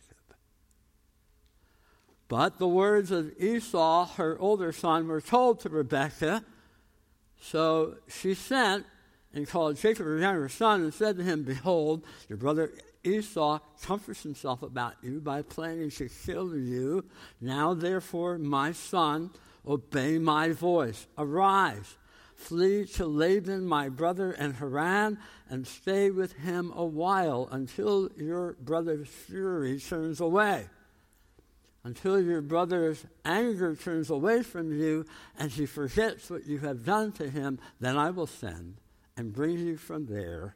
But 2.28 2.58
the 2.58 2.68
words 2.68 3.10
of 3.10 3.32
Esau, 3.38 4.06
her 4.14 4.38
older 4.38 4.72
son, 4.72 5.06
were 5.06 5.20
told 5.20 5.60
to 5.60 5.68
Rebekah. 5.68 6.44
So 7.40 7.96
she 8.08 8.34
sent 8.34 8.86
and 9.34 9.46
called 9.46 9.76
Jacob 9.76 10.06
her 10.06 10.18
younger 10.18 10.48
son 10.48 10.82
and 10.82 10.94
said 10.94 11.16
to 11.16 11.22
him, 11.22 11.42
Behold, 11.42 12.04
your 12.28 12.38
brother 12.38 12.72
Esau 13.04 13.58
comforts 13.82 14.22
himself 14.22 14.62
about 14.62 14.94
you 15.02 15.20
by 15.20 15.42
planning 15.42 15.90
to 15.90 16.08
kill 16.08 16.56
you. 16.56 17.04
Now, 17.40 17.74
therefore, 17.74 18.38
my 18.38 18.72
son, 18.72 19.30
obey 19.66 20.18
my 20.18 20.50
voice. 20.50 21.06
Arise, 21.16 21.96
flee 22.34 22.86
to 22.86 23.06
Laban, 23.06 23.66
my 23.66 23.88
brother, 23.88 24.32
and 24.32 24.56
Haran, 24.56 25.18
and 25.48 25.66
stay 25.66 26.10
with 26.10 26.32
him 26.32 26.72
a 26.74 26.84
while 26.84 27.48
until 27.50 28.10
your 28.16 28.54
brother's 28.60 29.08
fury 29.08 29.78
turns 29.78 30.20
away. 30.20 30.66
Until 31.84 32.20
your 32.20 32.42
brother's 32.42 33.06
anger 33.24 33.74
turns 33.74 34.10
away 34.10 34.42
from 34.42 34.72
you 34.72 35.06
and 35.38 35.50
he 35.50 35.64
forgets 35.64 36.28
what 36.28 36.46
you 36.46 36.58
have 36.58 36.84
done 36.84 37.12
to 37.12 37.30
him, 37.30 37.58
then 37.80 37.96
I 37.96 38.10
will 38.10 38.26
send 38.26 38.74
and 39.18 39.34
bring 39.34 39.58
you 39.58 39.76
from 39.76 40.06
there 40.06 40.54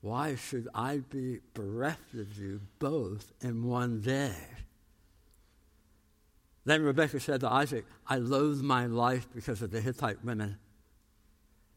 why 0.00 0.36
should 0.36 0.68
I 0.74 0.98
be 0.98 1.40
bereft 1.54 2.14
of 2.14 2.38
you 2.38 2.60
both 2.78 3.32
in 3.40 3.66
one 3.66 4.00
day? 4.00 4.36
Then 6.64 6.82
Rebekah 6.82 7.20
said 7.20 7.40
to 7.40 7.50
Isaac, 7.50 7.84
I 8.06 8.18
loathe 8.18 8.60
my 8.60 8.86
life 8.86 9.26
because 9.34 9.62
of 9.62 9.70
the 9.70 9.80
Hittite 9.80 10.24
women. 10.24 10.58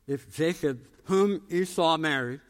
If 0.05 0.35
Jacob, 0.35 0.81
whom 1.05 1.41
Esau 1.49 1.97
married, 1.97 2.41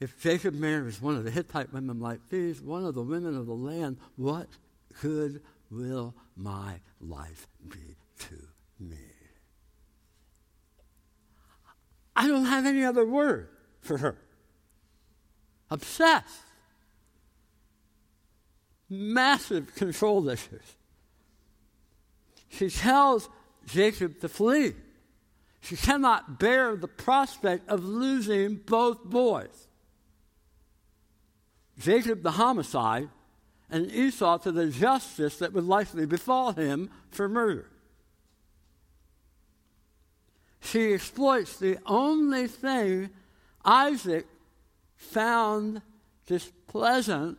if 0.00 0.20
Jacob 0.20 0.54
marries 0.54 1.00
one 1.00 1.14
of 1.14 1.24
the 1.24 1.30
Hittite 1.30 1.72
women 1.72 2.00
like 2.00 2.20
these, 2.28 2.60
one 2.60 2.84
of 2.84 2.94
the 2.94 3.02
women 3.02 3.36
of 3.36 3.46
the 3.46 3.54
land, 3.54 3.98
what 4.16 4.48
good 5.00 5.42
will 5.70 6.14
my 6.36 6.80
life 7.00 7.46
be 7.68 7.96
to 8.18 8.48
me? 8.80 9.11
I 12.14 12.28
don't 12.28 12.44
have 12.44 12.66
any 12.66 12.84
other 12.84 13.04
word 13.04 13.48
for 13.80 13.98
her 13.98 14.16
obsessed. 15.72 16.42
Massive 18.88 19.74
control 19.74 20.28
issues. 20.28 20.76
She 22.50 22.68
tells 22.68 23.28
Jacob 23.66 24.20
to 24.20 24.28
flee. 24.28 24.74
She 25.62 25.76
cannot 25.76 26.38
bear 26.38 26.76
the 26.76 26.88
prospect 26.88 27.68
of 27.70 27.84
losing 27.84 28.56
both 28.56 29.02
boys. 29.02 29.68
Jacob 31.78 32.22
the 32.22 32.32
homicide, 32.32 33.08
and 33.70 33.90
Esau 33.90 34.36
to 34.38 34.52
the 34.52 34.68
justice 34.68 35.38
that 35.38 35.54
would 35.54 35.64
likely 35.64 36.04
befall 36.04 36.52
him 36.52 36.90
for 37.10 37.28
murder. 37.28 37.70
She 40.62 40.94
exploits 40.94 41.56
the 41.56 41.78
only 41.86 42.46
thing 42.46 43.10
Isaac 43.64 44.26
found 44.96 45.82
displeasant 46.26 47.38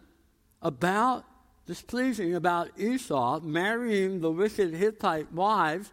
about, 0.62 1.24
displeasing 1.66 2.36
about 2.36 2.70
Esau 2.78 3.40
marrying 3.40 4.22
the 4.22 4.32
wicked 4.32 4.74
Hittite 4.74 5.32
wives 5.32 5.92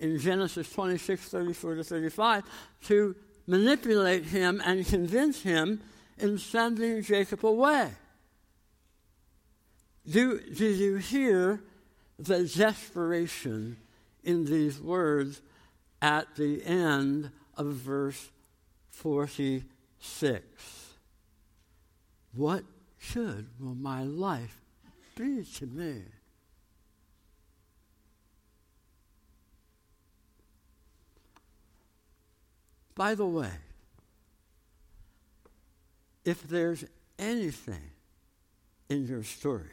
in 0.00 0.18
Genesis 0.18 0.70
26, 0.72 1.28
34 1.28 1.74
to 1.76 1.84
35, 1.84 2.44
to 2.86 3.14
manipulate 3.46 4.24
him 4.24 4.60
and 4.64 4.84
convince 4.84 5.42
him 5.42 5.80
in 6.18 6.38
sending 6.38 7.02
Jacob 7.02 7.46
away. 7.46 7.90
Do, 10.08 10.40
did 10.40 10.76
you 10.76 10.96
hear 10.96 11.62
the 12.18 12.44
desperation 12.44 13.76
in 14.24 14.44
these 14.44 14.80
words 14.80 15.40
at 16.02 16.34
the 16.34 16.62
end 16.64 17.30
of 17.56 17.66
verse 17.68 18.30
46? 18.90 20.42
What 22.34 22.64
should 22.98 23.48
will 23.60 23.76
my 23.76 24.02
life 24.02 24.60
be 25.16 25.44
to 25.44 25.66
me? 25.66 26.02
By 32.94 33.14
the 33.14 33.26
way, 33.26 33.50
if 36.24 36.42
there's 36.42 36.84
anything 37.18 37.90
in 38.88 39.06
your 39.06 39.22
story 39.22 39.70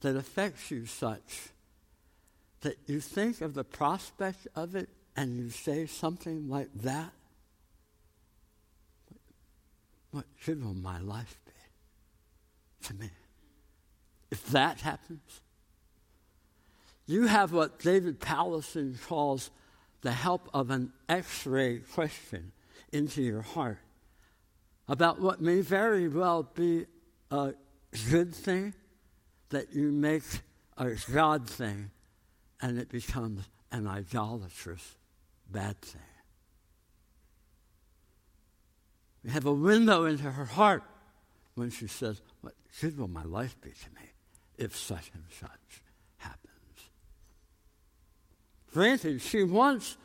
that 0.00 0.16
affects 0.16 0.70
you 0.70 0.86
such 0.86 1.50
that 2.62 2.76
you 2.86 3.00
think 3.00 3.40
of 3.40 3.54
the 3.54 3.64
prospect 3.64 4.46
of 4.54 4.74
it 4.74 4.88
and 5.20 5.36
you 5.36 5.50
say 5.50 5.84
something 5.84 6.48
like 6.48 6.70
that, 6.76 7.12
what 10.12 10.24
should 10.40 10.62
my 10.62 10.98
life 10.98 11.38
be 11.44 12.86
to 12.86 12.94
me? 12.94 13.10
If 14.30 14.46
that 14.46 14.80
happens, 14.80 15.42
you 17.06 17.26
have 17.26 17.52
what 17.52 17.80
David 17.80 18.18
Powlison 18.18 18.98
calls 19.06 19.50
the 20.00 20.12
help 20.12 20.48
of 20.54 20.70
an 20.70 20.90
x 21.06 21.44
ray 21.44 21.80
question 21.80 22.52
into 22.90 23.20
your 23.20 23.42
heart 23.42 23.76
about 24.88 25.20
what 25.20 25.42
may 25.42 25.60
very 25.60 26.08
well 26.08 26.44
be 26.54 26.86
a 27.30 27.52
good 28.10 28.34
thing 28.34 28.72
that 29.50 29.74
you 29.74 29.92
make 29.92 30.22
a 30.78 30.96
God 31.12 31.46
thing 31.46 31.90
and 32.62 32.78
it 32.78 32.88
becomes 32.88 33.46
an 33.70 33.86
idolatrous 33.86 34.96
bad 35.50 35.80
thing. 35.80 36.00
We 39.24 39.30
have 39.30 39.46
a 39.46 39.52
window 39.52 40.04
into 40.04 40.30
her 40.30 40.44
heart 40.44 40.82
when 41.54 41.70
she 41.70 41.86
says, 41.86 42.22
What 42.40 42.54
good 42.80 42.98
will 42.98 43.08
my 43.08 43.24
life 43.24 43.56
be 43.60 43.70
to 43.70 43.90
me 44.00 44.08
if 44.56 44.76
such 44.76 45.10
and 45.14 45.24
such 45.38 45.82
happens? 46.18 46.90
Granted, 48.72 49.20
she 49.20 49.42
wants 49.42 49.96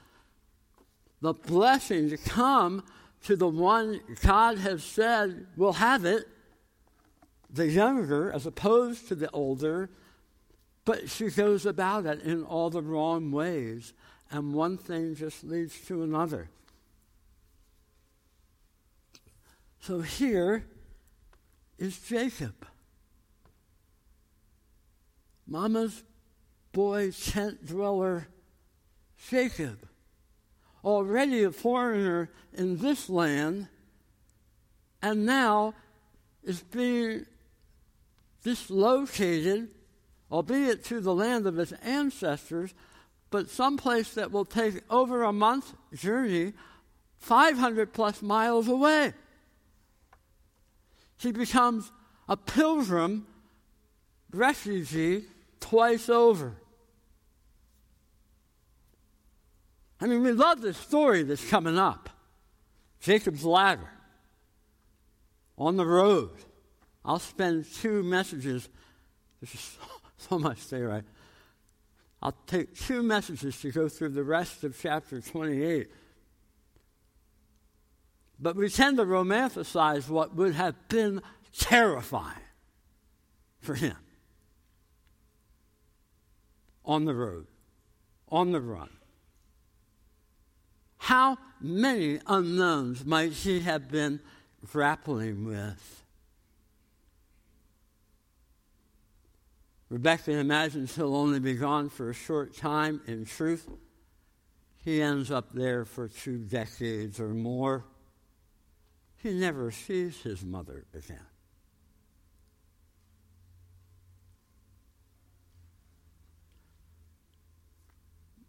the 1.21 1.34
blessing 1.34 2.10
to 2.10 2.17
come 2.17 2.84
to 3.23 3.36
the 3.36 3.47
one 3.47 4.01
God 4.21 4.58
has 4.60 4.84
said 4.84 5.47
will 5.55 5.73
have 5.73 6.05
it, 6.05 6.27
the 7.49 7.67
younger 7.67 8.31
as 8.31 8.45
opposed 8.45 9.08
to 9.08 9.15
the 9.15 9.31
older, 9.31 9.89
but 10.84 11.10
she 11.10 11.29
goes 11.29 11.65
about 11.65 12.05
it 12.05 12.21
in 12.21 12.43
all 12.43 12.69
the 12.69 12.81
wrong 12.81 13.31
ways, 13.31 13.93
and 14.36 14.54
one 14.54 14.78
thing 14.78 15.15
just 15.15 15.45
leads 15.45 15.80
to 15.88 16.04
another. 16.04 16.50
So 19.80 20.02
here 20.02 20.65
is 21.78 21.98
Jacob. 22.00 22.67
Mama's 25.48 26.04
boy, 26.74 27.12
tent 27.12 27.65
dweller, 27.65 28.28
Jacob, 29.30 29.88
already 30.84 31.43
a 31.43 31.52
foreigner 31.52 32.30
in 32.54 32.78
this 32.80 33.10
land, 33.10 33.69
and 35.02 35.26
now 35.26 35.76
is 36.43 36.60
being 36.60 37.26
dislocated, 38.43 39.69
albeit 40.30 40.84
to 40.86 41.00
the 41.00 41.15
land 41.15 41.48
of 41.48 41.56
his 41.56 41.71
ancestors, 41.84 42.74
but 43.31 43.49
someplace 43.49 44.13
that 44.13 44.31
will 44.31 44.45
take 44.45 44.81
over 44.89 45.23
a 45.23 45.33
month 45.33 45.73
journey, 45.93 46.53
500 47.19 47.93
plus 47.93 48.21
miles 48.21 48.67
away. 48.67 49.13
She 51.17 51.31
becomes 51.31 51.91
a 52.27 52.38
pilgrim, 52.38 53.27
refugee, 54.31 55.25
twice 55.59 56.09
over. 56.09 56.53
I 59.99 60.07
mean, 60.07 60.21
we 60.21 60.33
love 60.33 60.61
this 60.61 60.77
story 60.77 61.23
that's 61.23 61.47
coming 61.49 61.79
up 61.79 62.09
Jacob's 62.99 63.43
ladder 63.43 63.89
on 65.57 65.77
the 65.77 65.85
road. 65.85 66.31
I'll 67.03 67.19
spend 67.19 67.65
two 67.73 68.03
messages. 68.03 68.67
There's 69.39 69.51
just 69.51 69.77
so 70.17 70.39
much 70.39 70.67
there. 70.69 70.88
Right? 70.88 71.03
I'll 72.21 72.36
take 72.47 72.75
two 72.75 73.04
messages 73.04 73.60
to 73.62 73.71
go 73.71 73.88
through 73.88 74.10
the 74.10 74.23
rest 74.23 74.63
of 74.63 74.78
chapter 74.80 75.21
28 75.21 75.89
but 78.39 78.56
we 78.56 78.69
tend 78.69 78.97
to 78.97 79.06
romanticize 79.06 80.10
what 80.10 80.36
would 80.36 80.56
have 80.56 80.75
been 80.89 81.21
terrifying 81.58 82.34
for 83.60 83.75
him 83.75 83.95
on 86.84 87.06
the 87.06 87.15
road, 87.15 87.47
on 88.30 88.51
the 88.51 88.62
run. 88.62 88.89
How 90.97 91.38
many 91.62 92.19
unknowns 92.28 93.06
might 93.06 93.32
he 93.32 93.62
have 93.62 93.89
been 93.89 94.19
grappling 94.65 95.45
with? 95.45 96.05
Rebekah 99.95 100.34
imagines 100.34 100.93
he'll 100.93 101.15
only 101.15 101.39
be 101.39 101.53
gone 101.53 101.88
for 101.88 102.10
a 102.10 102.13
short 102.13 102.53
time. 102.53 102.99
In 103.08 103.23
truth, 103.23 103.65
he 104.84 105.01
ends 105.01 105.31
up 105.31 105.53
there 105.53 105.86
for 105.86 106.10
two 106.10 106.38
decades 106.38 107.17
or 107.17 107.29
more. 107.29 107.86
he 109.23 109.31
never 109.31 109.71
sees 109.71 110.21
his 110.21 110.43
mother 110.43 110.84
again. 110.93 111.17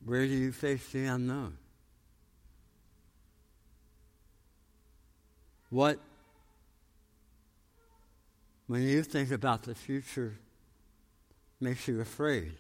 Where 0.05 0.27
do 0.27 0.33
you 0.33 0.51
face 0.51 0.85
the 0.91 1.05
unknown? 1.05 1.59
What, 5.71 6.01
when 8.67 8.83
you 8.83 9.05
think 9.05 9.31
about 9.31 9.63
the 9.63 9.77
future, 9.77 10.41
makes 11.61 11.89
you 11.89 12.01
afraid? 12.01 12.53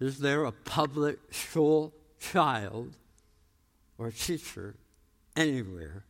Is 0.00 0.18
there 0.18 0.44
a 0.44 0.52
public 0.52 1.18
school 1.32 1.94
child 2.20 2.94
or 3.96 4.10
teacher 4.10 4.74
anywhere 5.36 6.04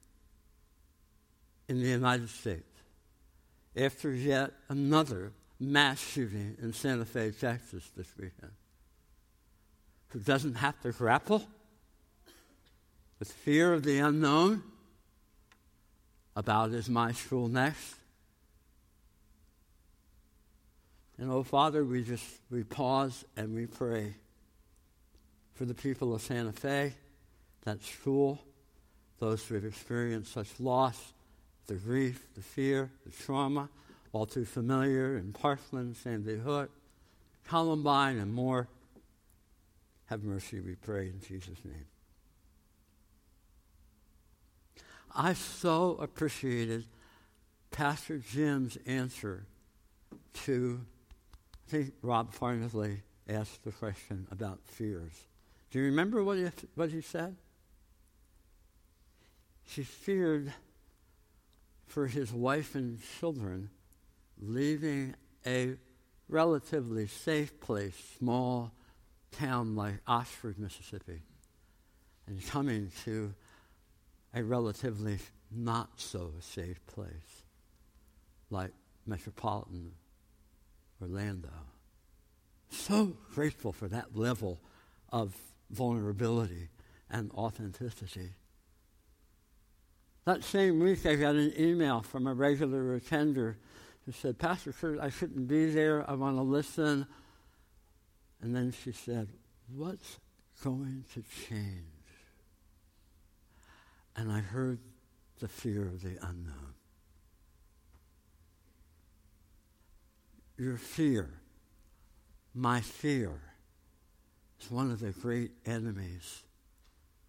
in 1.68 1.80
the 1.80 1.88
United 1.88 2.28
States 2.28 2.64
after 3.76 4.12
yet 4.12 4.52
another 4.68 5.32
mass 5.60 6.00
shooting 6.00 6.56
in 6.60 6.72
Santa 6.72 7.04
Fe, 7.04 7.30
Texas 7.30 7.90
this 7.96 8.08
weekend 8.16 8.52
who 10.08 10.18
doesn't 10.20 10.54
have 10.54 10.80
to 10.82 10.92
grapple 10.92 11.42
with 13.18 13.32
fear 13.32 13.72
of 13.72 13.82
the 13.82 13.98
unknown 13.98 14.62
about 16.36 16.70
his 16.70 16.88
next? 17.48 17.94
And 21.18 21.30
oh, 21.30 21.42
Father, 21.42 21.84
we 21.84 22.02
just 22.02 22.24
we 22.50 22.64
pause 22.64 23.24
and 23.36 23.54
we 23.54 23.66
pray 23.66 24.14
for 25.54 25.64
the 25.64 25.74
people 25.74 26.14
of 26.14 26.20
Santa 26.20 26.52
Fe, 26.52 26.92
that 27.62 27.82
school, 27.84 28.40
those 29.20 29.44
who 29.44 29.54
have 29.54 29.64
experienced 29.64 30.32
such 30.32 30.48
loss, 30.58 31.12
the 31.66 31.74
grief, 31.74 32.26
the 32.34 32.42
fear, 32.42 32.90
the 33.06 33.12
trauma, 33.12 33.68
all 34.12 34.26
too 34.26 34.44
familiar 34.44 35.16
in 35.16 35.32
Parkland, 35.32 35.96
Sandy 35.96 36.36
Hook, 36.36 36.70
Columbine, 37.46 38.18
and 38.18 38.32
more. 38.32 38.68
Have 40.06 40.24
mercy, 40.24 40.60
we 40.60 40.74
pray 40.74 41.06
in 41.06 41.20
Jesus' 41.20 41.58
name. 41.64 41.86
I 45.14 45.34
so 45.34 45.96
appreciated 46.00 46.84
Pastor 47.70 48.18
Jim's 48.18 48.76
answer 48.86 49.46
to 50.44 50.80
I 51.66 51.70
think 51.70 51.94
Rob 52.02 52.34
Farnasley 52.34 53.00
asked 53.28 53.64
the 53.64 53.72
question 53.72 54.26
about 54.30 54.60
fears. 54.64 55.12
Do 55.70 55.78
you 55.78 55.86
remember 55.86 56.22
what 56.22 56.38
he, 56.38 56.48
what 56.74 56.90
he 56.90 57.00
said? 57.00 57.36
He 59.64 59.82
feared 59.82 60.52
for 61.86 62.06
his 62.06 62.32
wife 62.32 62.74
and 62.74 63.00
children 63.18 63.70
leaving 64.38 65.14
a 65.46 65.74
relatively 66.28 67.06
safe 67.06 67.58
place, 67.60 67.94
small 68.18 68.72
town 69.32 69.74
like 69.74 70.00
Oxford, 70.06 70.58
Mississippi, 70.58 71.22
and 72.26 72.44
coming 72.46 72.90
to 73.04 73.34
a 74.34 74.42
relatively 74.42 75.18
not 75.50 75.88
so 75.96 76.32
safe 76.40 76.84
place 76.86 77.44
like 78.50 78.72
metropolitan 79.06 79.92
Orlando. 81.00 81.50
So 82.70 83.16
grateful 83.34 83.72
for 83.72 83.88
that 83.88 84.16
level 84.16 84.60
of 85.10 85.36
vulnerability 85.70 86.68
and 87.10 87.30
authenticity. 87.32 88.30
That 90.24 90.42
same 90.42 90.80
week, 90.80 91.04
I 91.04 91.16
got 91.16 91.34
an 91.34 91.52
email 91.58 92.00
from 92.00 92.26
a 92.26 92.34
regular 92.34 92.94
attender 92.94 93.58
who 94.06 94.12
said, 94.12 94.38
Pastor 94.38 94.72
Kurt, 94.72 94.98
I 94.98 95.10
shouldn't 95.10 95.46
be 95.46 95.70
there. 95.70 96.08
I 96.08 96.14
want 96.14 96.36
to 96.36 96.42
listen. 96.42 97.06
And 98.40 98.56
then 98.56 98.72
she 98.72 98.92
said, 98.92 99.28
What's 99.74 100.18
going 100.62 101.04
to 101.14 101.22
change? 101.48 101.93
And 104.16 104.30
I 104.30 104.40
heard 104.40 104.78
the 105.40 105.48
fear 105.48 105.82
of 105.82 106.02
the 106.02 106.16
unknown. 106.22 106.74
Your 110.56 110.76
fear, 110.76 111.28
my 112.54 112.80
fear, 112.80 113.32
is 114.60 114.70
one 114.70 114.90
of 114.92 115.00
the 115.00 115.10
great 115.10 115.50
enemies 115.66 116.42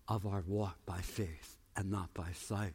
of 0.08 0.28
our 0.28 0.44
walk 0.48 0.78
by 0.86 1.00
faith 1.00 1.58
and 1.76 1.90
not 1.90 2.14
by 2.14 2.32
sight. 2.34 2.74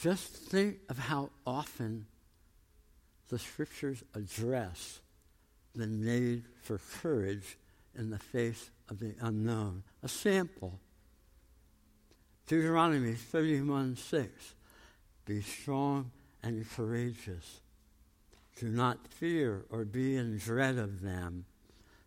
Just 0.00 0.28
think 0.28 0.78
of 0.88 0.98
how 0.98 1.30
often 1.46 2.06
the 3.28 3.38
scriptures 3.38 4.02
address 4.14 5.00
the 5.74 5.86
need 5.86 6.44
for 6.62 6.80
courage 7.00 7.56
in 7.96 8.10
the 8.10 8.18
face 8.18 8.70
of 8.88 8.98
the 8.98 9.14
unknown. 9.20 9.82
A 10.02 10.08
sample 10.08 10.80
Deuteronomy 12.46 13.14
31 13.14 13.96
6. 13.96 14.54
Be 15.24 15.42
strong 15.42 16.10
and 16.42 16.68
courageous. 16.70 17.60
Do 18.58 18.68
not 18.68 19.06
fear 19.08 19.64
or 19.70 19.84
be 19.84 20.16
in 20.16 20.38
dread 20.38 20.78
of 20.78 21.02
them, 21.02 21.44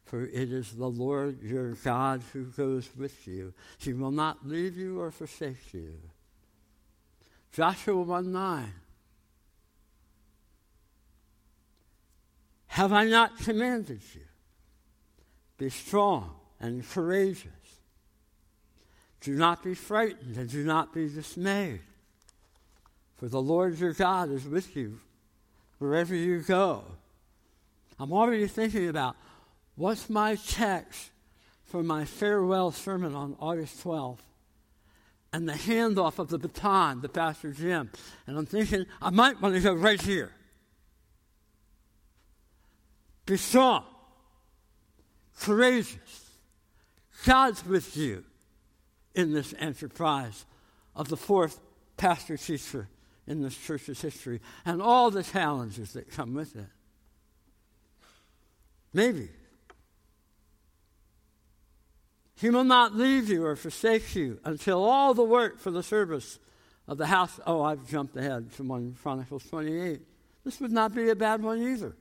for 0.05 0.23
it 0.23 0.51
is 0.51 0.71
the 0.71 0.89
Lord 0.89 1.43
your 1.43 1.73
God 1.73 2.23
who 2.33 2.45
goes 2.45 2.89
with 2.97 3.27
you. 3.27 3.53
He 3.77 3.93
will 3.93 4.11
not 4.11 4.47
leave 4.47 4.77
you 4.77 4.99
or 4.99 5.11
forsake 5.11 5.73
you. 5.73 5.95
Joshua 7.51 8.01
1 8.01 8.31
9. 8.31 8.73
Have 12.67 12.93
I 12.93 13.05
not 13.05 13.37
commanded 13.39 14.01
you? 14.15 14.21
Be 15.57 15.69
strong 15.69 16.35
and 16.61 16.87
courageous. 16.87 17.58
Do 19.21 19.35
not 19.35 19.63
be 19.63 19.73
frightened 19.73 20.37
and 20.37 20.49
do 20.49 20.63
not 20.63 20.93
be 20.93 21.09
dismayed. 21.09 21.81
For 23.17 23.27
the 23.27 23.41
Lord 23.41 23.77
your 23.77 23.93
God 23.93 24.31
is 24.31 24.45
with 24.45 24.75
you 24.75 24.99
wherever 25.77 26.15
you 26.15 26.39
go. 26.39 26.83
I'm 27.99 28.13
already 28.13 28.47
thinking 28.47 28.87
about 28.87 29.17
what's 29.75 30.09
my 30.09 30.35
text 30.35 31.09
for 31.65 31.83
my 31.83 32.05
farewell 32.05 32.71
sermon 32.71 33.13
on 33.13 33.35
August 33.39 33.83
12th 33.83 34.19
and 35.33 35.47
the 35.47 35.53
handoff 35.53 36.17
of 36.17 36.29
the 36.29 36.37
baton 36.37 37.01
to 37.01 37.09
Pastor 37.09 37.51
Jim. 37.51 37.91
And 38.25 38.37
I'm 38.37 38.45
thinking, 38.45 38.85
I 39.01 39.09
might 39.09 39.41
want 39.41 39.53
to 39.55 39.61
go 39.61 39.73
right 39.73 40.01
here. 40.01 40.31
Be 43.25 43.37
strong, 43.37 43.83
courageous. 45.39 46.25
God's 47.25 47.65
with 47.65 47.95
you 47.97 48.23
in 49.19 49.33
this 49.33 49.53
enterprise 49.59 50.45
of 50.95 51.09
the 51.09 51.17
fourth 51.17 51.59
pastor 51.97 52.37
teacher 52.37 52.87
in 53.27 53.41
this 53.41 53.55
church's 53.55 54.01
history 54.01 54.39
and 54.65 54.81
all 54.81 55.11
the 55.11 55.23
challenges 55.23 55.93
that 55.93 56.09
come 56.09 56.33
with 56.33 56.55
it. 56.55 56.65
Maybe. 58.93 59.29
He 62.35 62.49
will 62.49 62.63
not 62.63 62.95
leave 62.95 63.27
you 63.29 63.45
or 63.45 63.57
forsake 63.57 64.15
you 64.15 64.39
until 64.45 64.83
all 64.83 65.13
the 65.13 65.23
work 65.23 65.59
for 65.59 65.69
the 65.69 65.83
service 65.83 66.39
of 66.87 66.97
the 66.97 67.07
house. 67.07 67.39
Oh, 67.45 67.61
I've 67.61 67.87
jumped 67.89 68.15
ahead 68.15 68.53
to 68.53 68.63
1 68.63 68.95
Chronicles 69.03 69.43
28. 69.49 69.99
This 70.45 70.61
would 70.61 70.71
not 70.71 70.95
be 70.95 71.09
a 71.09 71.15
bad 71.15 71.43
one 71.43 71.61
either. 71.61 71.93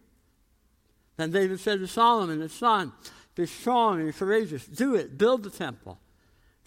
Then 1.17 1.33
David 1.33 1.59
said 1.59 1.81
to 1.81 1.89
Solomon, 1.89 2.41
his 2.41 2.53
son, 2.53 2.93
Be 3.35 3.47
strong 3.47 4.01
and 4.01 4.15
courageous. 4.15 4.65
Do 4.65 4.95
it. 4.95 5.19
Build 5.19 5.43
the 5.43 5.51
temple. 5.51 5.99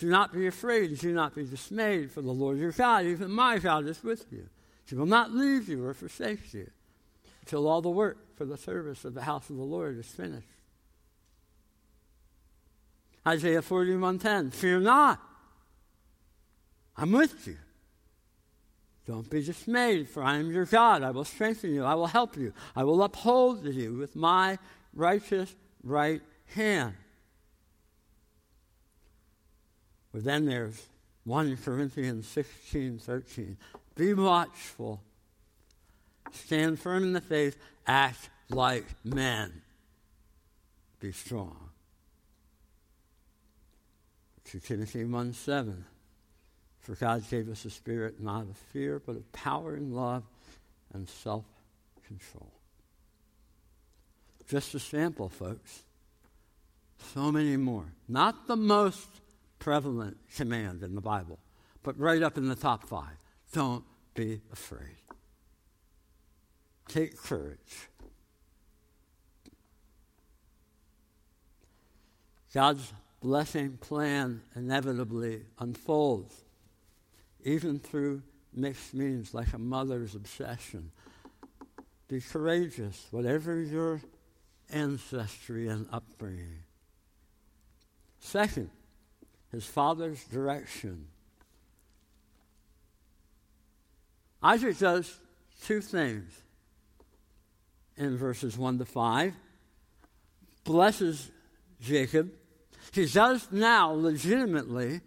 Do 0.01 0.09
not 0.09 0.33
be 0.33 0.47
afraid, 0.47 0.97
do 0.97 1.13
not 1.13 1.35
be 1.35 1.45
dismayed, 1.45 2.09
for 2.11 2.23
the 2.23 2.31
Lord 2.31 2.57
your 2.57 2.71
God, 2.71 3.05
even 3.05 3.29
my 3.29 3.59
God, 3.59 3.85
is 3.85 4.03
with 4.03 4.25
you. 4.31 4.49
He 4.87 4.95
will 4.95 5.05
not 5.05 5.31
leave 5.31 5.69
you 5.69 5.85
or 5.85 5.93
forsake 5.93 6.55
you 6.55 6.71
until 7.41 7.67
all 7.67 7.83
the 7.83 7.91
work 7.91 8.35
for 8.35 8.43
the 8.43 8.57
service 8.57 9.05
of 9.05 9.13
the 9.13 9.21
house 9.21 9.47
of 9.51 9.57
the 9.57 9.63
Lord 9.63 9.99
is 9.99 10.07
finished. 10.07 10.47
Isaiah 13.27 13.61
41:10, 13.61 14.49
fear 14.49 14.79
not. 14.79 15.21
I'm 16.97 17.11
with 17.11 17.45
you. 17.45 17.59
Don't 19.05 19.29
be 19.29 19.43
dismayed, 19.43 20.09
for 20.09 20.23
I 20.23 20.37
am 20.37 20.49
your 20.49 20.65
God. 20.65 21.03
I 21.03 21.11
will 21.11 21.25
strengthen 21.25 21.75
you. 21.75 21.83
I 21.83 21.93
will 21.93 22.07
help 22.07 22.35
you. 22.37 22.53
I 22.75 22.85
will 22.85 23.03
uphold 23.03 23.63
you 23.65 23.93
with 23.93 24.15
my 24.15 24.57
righteous 24.95 25.53
right 25.83 26.23
hand. 26.55 26.95
But 30.11 30.23
then 30.23 30.45
there's 30.45 30.81
1 31.25 31.57
Corinthians 31.57 32.27
16 32.27 32.99
13. 32.99 33.57
Be 33.95 34.13
watchful, 34.13 35.01
stand 36.31 36.79
firm 36.79 37.03
in 37.03 37.13
the 37.13 37.21
faith, 37.21 37.57
act 37.85 38.29
like 38.49 38.85
men, 39.03 39.61
be 40.99 41.11
strong. 41.11 41.69
2 44.45 44.59
Timothy 44.59 45.05
1 45.05 45.33
7. 45.33 45.85
For 46.81 46.95
God 46.95 47.23
gave 47.29 47.47
us 47.49 47.63
a 47.65 47.69
spirit 47.69 48.19
not 48.19 48.41
of 48.43 48.57
fear, 48.73 49.01
but 49.05 49.15
of 49.15 49.31
power 49.31 49.75
and 49.75 49.95
love 49.95 50.23
and 50.93 51.07
self 51.07 51.45
control. 52.07 52.51
Just 54.49 54.75
a 54.75 54.79
sample, 54.79 55.29
folks. 55.29 55.83
So 57.13 57.31
many 57.31 57.55
more. 57.55 57.85
Not 58.07 58.47
the 58.47 58.55
most 58.55 59.07
prevalent 59.61 60.17
command 60.35 60.83
in 60.83 60.95
the 60.95 61.01
Bible, 61.01 61.39
but 61.83 61.97
right 61.97 62.21
up 62.21 62.37
in 62.37 62.49
the 62.49 62.55
top 62.55 62.83
five. 62.83 63.15
Don't 63.53 63.85
be 64.15 64.41
afraid. 64.51 64.97
Take 66.89 67.15
courage. 67.15 67.87
God's 72.53 72.91
blessing 73.21 73.77
plan 73.77 74.41
inevitably 74.55 75.43
unfolds, 75.59 76.43
even 77.45 77.79
through 77.79 78.23
mixed 78.53 78.93
means 78.93 79.33
like 79.33 79.53
a 79.53 79.59
mother's 79.59 80.15
obsession. 80.15 80.91
Be 82.07 82.19
courageous, 82.19 83.07
whatever 83.11 83.61
your 83.61 84.01
ancestry 84.73 85.67
and 85.67 85.87
upbringing. 85.93 86.63
Second, 88.19 88.69
his 89.51 89.65
father's 89.65 90.23
direction. 90.25 91.07
Isaac 94.41 94.77
does 94.79 95.19
two 95.63 95.81
things 95.81 96.31
in 97.97 98.17
verses 98.17 98.57
1 98.57 98.79
to 98.79 98.85
5. 98.85 99.33
Blesses 100.63 101.29
Jacob. 101.81 102.31
He 102.91 103.05
does 103.05 103.47
now 103.51 103.91
legitimately 103.91 105.01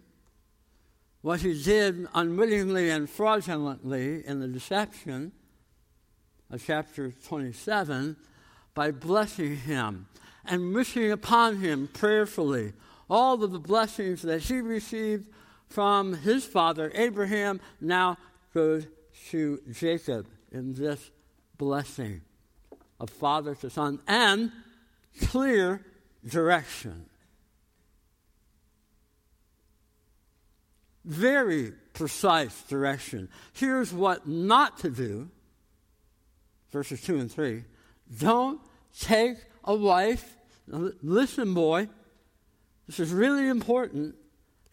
what 1.21 1.41
he 1.41 1.61
did 1.61 2.07
unwittingly 2.13 2.89
and 2.89 3.09
fraudulently 3.09 4.25
in 4.25 4.39
the 4.39 4.47
deception 4.47 5.31
of 6.51 6.63
chapter 6.65 7.11
27 7.27 8.15
by 8.73 8.91
blessing 8.91 9.57
him 9.57 10.07
and 10.45 10.73
wishing 10.73 11.11
upon 11.11 11.57
him 11.57 11.89
prayerfully 11.91 12.73
all 13.09 13.43
of 13.43 13.51
the 13.51 13.59
blessings 13.59 14.21
that 14.23 14.41
he 14.43 14.61
received 14.61 15.29
from 15.67 16.13
his 16.13 16.45
father 16.45 16.91
Abraham 16.95 17.59
now 17.81 18.17
goes 18.53 18.87
to 19.29 19.61
Jacob 19.71 20.27
in 20.51 20.73
this 20.73 21.11
blessing 21.57 22.21
of 22.99 23.09
father 23.09 23.55
to 23.55 23.69
son 23.69 23.99
and 24.07 24.51
clear 25.21 25.85
direction. 26.27 27.05
Very 31.03 31.71
precise 31.93 32.61
direction. 32.63 33.29
Here's 33.53 33.93
what 33.93 34.27
not 34.27 34.79
to 34.79 34.89
do 34.89 35.29
verses 36.75 37.01
2 37.03 37.19
and 37.19 37.31
3. 37.31 37.63
Don't 38.19 38.59
take 38.99 39.37
a 39.63 39.73
wife. 39.73 40.35
Listen, 40.67 41.53
boy, 41.53 41.87
this 42.87 42.99
is 42.99 43.11
really 43.11 43.47
important. 43.47 44.15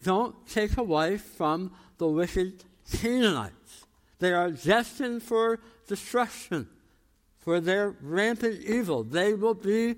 Don't 0.02 0.34
take 0.46 0.76
a 0.76 0.82
wife 0.82 1.22
from 1.22 1.72
the 1.98 2.06
wicked 2.06 2.64
Canaanites. 2.90 3.86
They 4.18 4.32
are 4.32 4.50
destined 4.50 5.22
for 5.22 5.60
destruction, 5.88 6.68
for 7.38 7.60
their 7.60 7.94
rampant 8.00 8.60
evil. 8.62 9.02
They 9.02 9.34
will 9.34 9.54
be 9.54 9.96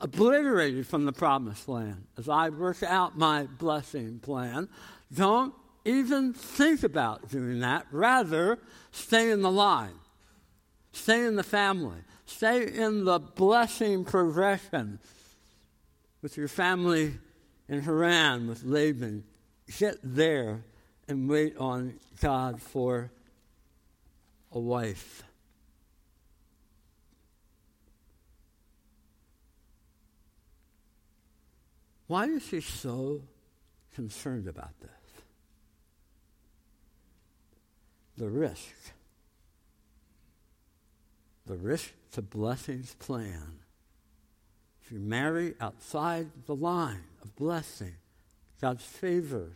obliterated 0.00 0.86
from 0.86 1.04
the 1.04 1.12
promised 1.12 1.68
land 1.68 2.06
as 2.18 2.28
I 2.28 2.48
work 2.48 2.82
out 2.82 3.16
my 3.16 3.44
blessing 3.44 4.18
plan. 4.18 4.68
Don't 5.14 5.54
even 5.84 6.32
think 6.32 6.82
about 6.82 7.28
doing 7.30 7.60
that. 7.60 7.86
Rather, 7.90 8.58
stay 8.90 9.30
in 9.30 9.42
the 9.42 9.50
line, 9.50 9.94
stay 10.92 11.24
in 11.24 11.36
the 11.36 11.42
family, 11.42 11.98
stay 12.26 12.66
in 12.66 13.04
the 13.04 13.18
blessing 13.18 14.04
progression 14.04 14.98
with 16.20 16.36
your 16.36 16.48
family 16.48 17.14
in 17.68 17.82
Haran 17.82 18.48
with 18.48 18.64
Laban. 18.64 19.24
Sit 19.68 19.98
there 20.02 20.62
and 21.08 21.28
wait 21.28 21.56
on 21.56 21.98
God 22.20 22.60
for 22.60 23.10
a 24.52 24.58
wife. 24.58 25.22
Why 32.06 32.26
is 32.26 32.48
he 32.50 32.60
so 32.60 33.22
concerned 33.94 34.46
about 34.46 34.78
this? 34.80 34.90
The 38.18 38.28
risk. 38.28 38.74
The 41.46 41.56
risk 41.56 41.92
to 42.12 42.20
blessings 42.20 42.94
plan 42.96 43.61
you 44.90 44.98
marry 44.98 45.54
outside 45.60 46.28
the 46.46 46.54
line 46.54 47.04
of 47.22 47.36
blessing, 47.36 47.94
God's 48.60 48.84
favor, 48.84 49.50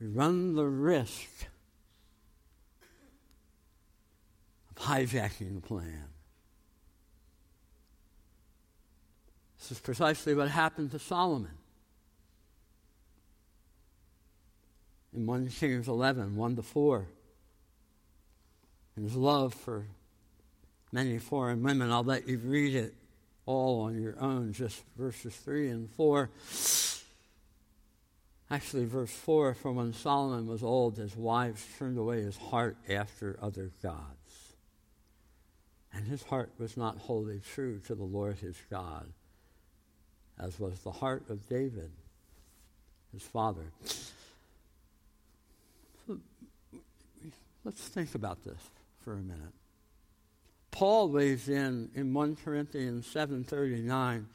we 0.00 0.06
run 0.06 0.54
the 0.54 0.64
risk 0.64 1.46
of 4.70 4.82
hijacking 4.84 5.54
the 5.54 5.60
plan. 5.60 6.04
This 9.58 9.72
is 9.72 9.78
precisely 9.78 10.34
what 10.34 10.48
happened 10.48 10.90
to 10.92 10.98
Solomon. 10.98 11.52
In 15.14 15.26
1 15.26 15.48
Kings 15.48 15.86
11, 15.86 16.36
1 16.36 16.56
to 16.56 16.62
4. 16.62 17.06
In 18.96 19.02
his 19.02 19.14
love 19.14 19.52
for 19.52 19.86
many 20.92 21.18
foreign 21.18 21.62
women, 21.62 21.90
I'll 21.90 22.04
let 22.04 22.26
you 22.26 22.38
read 22.38 22.74
it 22.74 22.94
all 23.50 23.80
on 23.80 24.00
your 24.00 24.14
own, 24.20 24.52
just 24.52 24.80
verses 24.96 25.34
3 25.34 25.70
and 25.70 25.90
4. 25.90 26.30
Actually, 28.48 28.84
verse 28.84 29.10
4 29.10 29.54
For 29.54 29.72
when 29.72 29.92
Solomon 29.92 30.46
was 30.46 30.62
old, 30.62 30.96
his 30.96 31.16
wives 31.16 31.66
turned 31.76 31.98
away 31.98 32.22
his 32.22 32.36
heart 32.36 32.76
after 32.88 33.36
other 33.42 33.72
gods. 33.82 34.54
And 35.92 36.06
his 36.06 36.22
heart 36.22 36.50
was 36.58 36.76
not 36.76 36.98
wholly 36.98 37.40
true 37.54 37.80
to 37.86 37.96
the 37.96 38.04
Lord 38.04 38.38
his 38.38 38.56
God, 38.70 39.08
as 40.38 40.60
was 40.60 40.78
the 40.80 40.92
heart 40.92 41.24
of 41.28 41.48
David, 41.48 41.90
his 43.12 43.22
father. 43.22 43.72
Let's 47.64 47.82
think 47.82 48.14
about 48.14 48.44
this 48.44 48.60
for 49.02 49.14
a 49.14 49.22
minute. 49.22 49.59
Paul 50.70 51.08
weighs 51.08 51.48
in 51.48 51.90
in 51.94 52.14
1 52.14 52.36
Corinthians 52.36 53.06
7:39. 53.06 54.26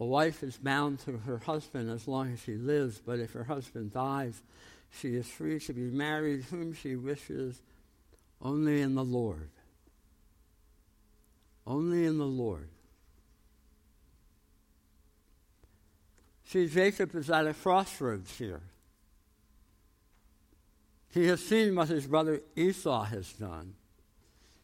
A 0.00 0.04
wife 0.04 0.44
is 0.44 0.56
bound 0.56 1.00
to 1.00 1.18
her 1.18 1.38
husband 1.38 1.90
as 1.90 2.06
long 2.06 2.32
as 2.32 2.40
she 2.40 2.54
lives, 2.54 3.00
but 3.04 3.18
if 3.18 3.32
her 3.32 3.44
husband 3.44 3.92
dies, 3.92 4.40
she 4.90 5.16
is 5.16 5.26
free 5.26 5.58
to 5.60 5.72
be 5.72 5.90
married 5.90 6.44
whom 6.44 6.72
she 6.72 6.94
wishes 6.94 7.60
only 8.40 8.80
in 8.80 8.94
the 8.94 9.04
Lord. 9.04 9.50
Only 11.66 12.06
in 12.06 12.18
the 12.18 12.26
Lord. 12.26 12.68
See, 16.44 16.66
Jacob 16.66 17.14
is 17.14 17.28
at 17.28 17.46
a 17.46 17.52
crossroads 17.52 18.38
here. 18.38 18.62
He 21.10 21.26
has 21.26 21.44
seen 21.44 21.74
what 21.74 21.88
his 21.88 22.06
brother 22.06 22.40
Esau 22.56 23.02
has 23.04 23.32
done. 23.32 23.74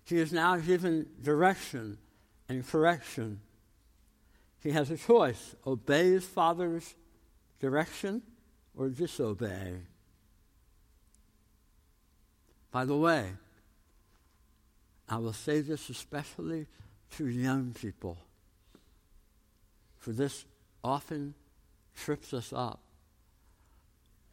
He 0.04 0.18
is 0.18 0.32
now 0.32 0.56
given 0.56 1.06
direction 1.22 1.98
and 2.48 2.66
correction. 2.66 3.40
He 4.60 4.70
has 4.72 4.90
a 4.90 4.96
choice 4.96 5.54
obey 5.66 6.10
his 6.10 6.24
father's 6.24 6.94
direction 7.60 8.22
or 8.76 8.88
disobey. 8.88 9.78
By 12.70 12.84
the 12.84 12.96
way, 12.96 13.30
I 15.08 15.16
will 15.18 15.32
say 15.32 15.60
this 15.60 15.88
especially 15.88 16.66
to 17.16 17.28
young 17.28 17.72
people, 17.72 18.18
for 19.98 20.12
this 20.12 20.44
often 20.82 21.34
trips 21.94 22.34
us 22.34 22.52
up. 22.52 22.80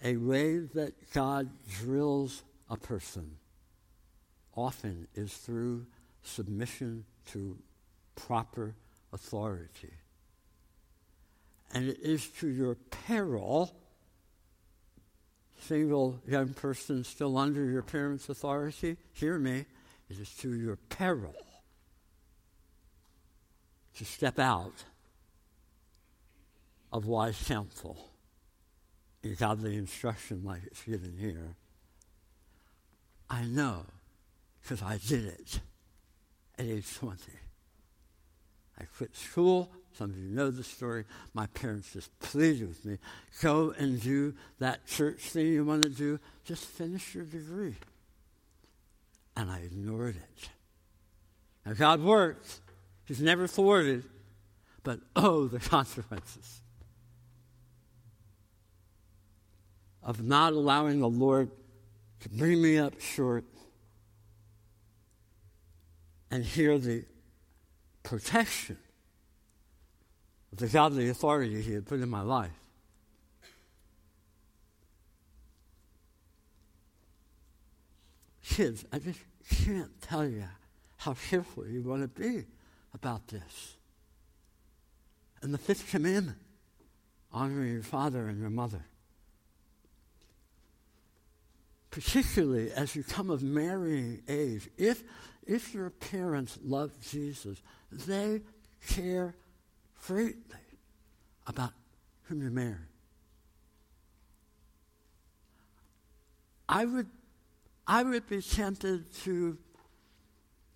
A 0.04 0.18
way 0.18 0.58
that 0.58 1.14
God 1.14 1.50
drills 1.70 2.44
a 2.70 2.76
person 2.76 3.38
often 4.56 5.08
is 5.16 5.34
through 5.34 5.86
submission 6.24 7.06
to 7.32 7.58
proper 8.16 8.76
authority. 9.14 9.94
And 11.74 11.88
it 11.88 12.00
is 12.02 12.28
to 12.40 12.48
your 12.48 12.76
peril, 12.76 13.74
single 15.62 16.20
young 16.28 16.50
person 16.50 17.04
still 17.04 17.38
under 17.38 17.64
your 17.66 17.82
parents' 17.82 18.30
authority, 18.30 18.98
hear 19.14 19.38
me, 19.38 19.66
it 20.10 20.20
is 20.20 20.34
to 20.38 20.54
your 20.54 20.76
peril 20.76 21.36
to 23.98 24.06
step 24.06 24.40
out 24.40 24.84
of 26.92 27.06
wise 27.06 27.42
counsel. 27.48 27.98
in 29.24 29.36
godly 29.36 29.78
instruction 29.78 30.42
like 30.44 30.62
it's 30.66 30.84
given 30.84 31.16
here. 31.18 31.56
I 33.30 33.44
know 33.44 33.86
because 34.62 34.82
I 34.82 34.98
did 34.98 35.26
it 35.26 35.60
at 36.58 36.66
age 36.66 36.94
20. 36.96 37.18
I 38.80 38.84
quit 38.98 39.16
school. 39.16 39.72
Some 39.94 40.12
of 40.12 40.18
you 40.18 40.30
know 40.30 40.50
the 40.50 40.64
story. 40.64 41.06
My 41.34 41.48
parents 41.48 41.94
just 41.94 42.18
pleaded 42.20 42.68
with 42.68 42.86
me 42.86 42.98
go 43.42 43.74
and 43.78 44.02
do 44.02 44.34
that 44.60 44.88
church 44.88 45.20
thing 45.20 45.48
you 45.48 45.66
want 45.66 45.84
to 45.84 45.90
do. 45.90 46.20
Just 46.46 46.66
finish 46.66 47.14
your 47.14 47.26
degree. 47.26 47.76
And 49.36 49.50
I 49.50 49.60
ignored 49.60 50.16
it. 50.16 50.50
Now, 51.66 51.74
God 51.74 52.02
works, 52.02 52.62
He's 53.06 53.22
never 53.22 53.46
thwarted, 53.46 54.04
but 54.84 55.00
oh, 55.16 55.48
the 55.48 55.60
consequences 55.70 56.62
of 60.04 60.24
not 60.24 60.54
allowing 60.54 61.00
the 61.00 61.10
Lord 61.10 61.52
to 62.22 62.30
bring 62.30 62.62
me 62.62 62.78
up 62.78 63.00
short 63.00 63.46
and 66.32 66.44
hear 66.44 66.80
the 66.80 67.04
protection 68.04 68.78
of 70.52 70.58
the 70.58 70.68
godly 70.68 71.10
authority 71.10 71.62
He 71.62 71.74
had 71.74 71.86
put 71.86 72.00
in 72.00 72.10
my 72.10 72.22
life. 72.22 72.52
Kids, 78.44 78.86
I 78.92 79.00
just 79.00 79.20
can't 79.50 80.02
tell 80.02 80.26
you 80.26 80.46
how 80.98 81.16
careful 81.30 81.68
you 81.68 81.84
want 81.84 82.02
to 82.02 82.22
be 82.22 82.46
about 82.94 83.28
this. 83.28 83.76
And 85.42 85.54
the 85.54 85.58
fifth 85.58 85.90
commandment 85.90 86.38
honoring 87.32 87.74
your 87.74 87.84
father 87.84 88.28
and 88.28 88.40
your 88.40 88.50
mother. 88.50 88.86
Particularly 91.90 92.72
as 92.72 92.96
you 92.96 93.04
come 93.04 93.30
of 93.30 93.42
marrying 93.42 94.22
age, 94.28 94.70
if, 94.78 95.04
if 95.46 95.74
your 95.74 95.90
parents 95.90 96.58
love 96.64 96.92
Jesus, 97.02 97.62
they 97.92 98.42
care 98.88 99.36
greatly 100.08 100.60
about 101.48 101.72
whom 102.24 102.42
you 102.42 102.50
marry. 102.50 102.76
I 106.70 106.86
would, 106.86 107.08
I 107.86 108.04
would 108.04 108.28
be 108.28 108.42
tempted 108.42 109.14
to 109.24 109.58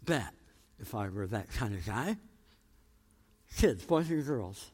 bet, 0.04 0.34
if 0.80 0.94
I 0.94 1.08
were 1.08 1.28
that 1.28 1.50
kind 1.54 1.74
of 1.74 1.86
guy, 1.86 2.18
kids, 3.56 3.86
boys 3.86 4.10
and 4.10 4.26
girls, 4.26 4.72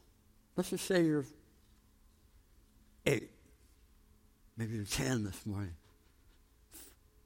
let's 0.56 0.72
just 0.72 0.86
say 0.86 1.04
you're 1.04 1.26
eight, 3.06 3.30
maybe 4.58 4.76
you're 4.76 4.86
10 4.86 5.24
this 5.24 5.46
morning, 5.46 5.76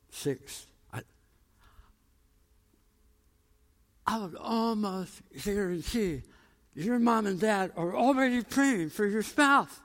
six. 0.10 0.68
I, 4.08 4.20
would 4.20 4.36
almost 4.36 5.22
guarantee 5.44 6.22
your 6.76 7.00
mom 7.00 7.26
and 7.26 7.40
dad 7.40 7.72
are 7.76 7.96
already 7.96 8.44
praying 8.44 8.90
for 8.90 9.06
your 9.06 9.24
spouse. 9.24 9.80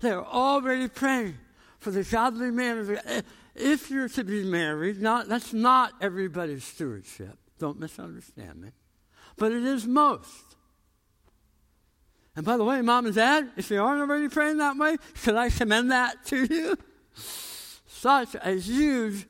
They're 0.00 0.24
already 0.24 0.88
praying 0.88 1.38
for 1.78 1.90
the 1.90 2.04
godly 2.04 2.50
man. 2.50 3.24
If 3.54 3.90
you're 3.90 4.08
to 4.10 4.24
be 4.24 4.44
married, 4.44 5.00
not, 5.00 5.28
that's 5.28 5.52
not 5.52 5.92
everybody's 6.00 6.64
stewardship. 6.64 7.36
Don't 7.58 7.78
misunderstand 7.78 8.60
me. 8.60 8.70
But 9.36 9.52
it 9.52 9.62
is 9.62 9.86
most. 9.86 10.56
And 12.34 12.44
by 12.44 12.56
the 12.56 12.64
way, 12.64 12.80
mom 12.80 13.06
and 13.06 13.14
dad, 13.14 13.50
if 13.56 13.70
you 13.70 13.80
aren't 13.82 14.00
already 14.00 14.28
praying 14.28 14.58
that 14.58 14.76
way, 14.76 14.96
should 15.14 15.36
I 15.36 15.50
commend 15.50 15.90
that 15.90 16.24
to 16.26 16.44
you? 16.44 16.76
Such 17.86 18.34
a 18.42 18.52
huge 18.52 19.26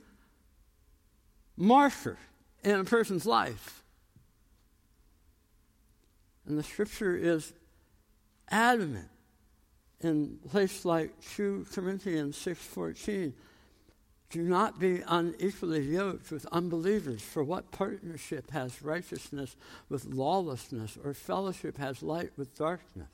marker 1.56 2.16
in 2.62 2.80
a 2.80 2.84
person's 2.84 3.26
life. 3.26 3.82
And 6.46 6.58
the 6.58 6.62
scripture 6.62 7.16
is 7.16 7.52
adamant 8.50 9.08
in 10.00 10.38
places 10.50 10.84
like 10.84 11.12
2 11.36 11.66
Corinthians 11.72 12.36
6.14. 12.36 13.32
Do 14.30 14.42
not 14.42 14.80
be 14.80 15.02
unequally 15.06 15.82
yoked 15.82 16.30
with 16.30 16.46
unbelievers, 16.50 17.20
for 17.20 17.44
what 17.44 17.70
partnership 17.70 18.50
has 18.50 18.82
righteousness 18.82 19.56
with 19.88 20.06
lawlessness, 20.06 20.96
or 21.04 21.12
fellowship 21.12 21.76
has 21.76 22.02
light 22.02 22.30
with 22.36 22.56
darkness? 22.56 23.08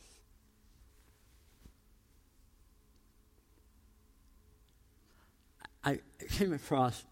I 5.84 5.98
came 6.30 6.52
across 6.52 7.04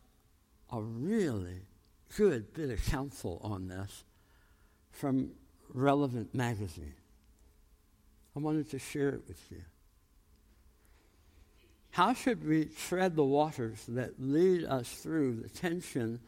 a 0.71 0.81
really 0.81 1.63
good 2.17 2.53
bit 2.55 2.71
of 2.71 2.85
counsel 2.87 3.41
on 3.43 3.69
this 3.69 4.05
from 4.91 5.31
relevant 5.73 6.35
magazine. 6.35 6.95
I 8.35 8.41
wanted 8.41 8.71
to 8.71 8.79
share 8.79 9.11
it 9.11 9.23
with 9.27 9.41
you. 9.51 9.63
How 11.91 12.13
should 12.13 12.47
we 12.47 12.67
tread 12.67 13.17
the 13.17 13.25
waters 13.25 13.83
that 13.89 14.21
lead 14.21 14.65
us 14.65 14.91
through 14.91 15.37
the 15.37 15.49
tension 15.49 16.21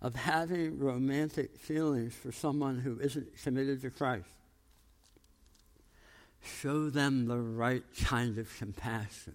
of 0.00 0.14
having 0.14 0.78
romantic 0.78 1.56
feelings 1.56 2.14
for 2.14 2.30
someone 2.30 2.78
who 2.78 3.00
isn't 3.00 3.26
committed 3.42 3.82
to 3.82 3.90
Christ? 3.90 4.28
Show 6.60 6.88
them 6.88 7.26
the 7.26 7.38
right 7.38 7.82
kind 8.04 8.38
of 8.38 8.48
compassion. 8.56 9.34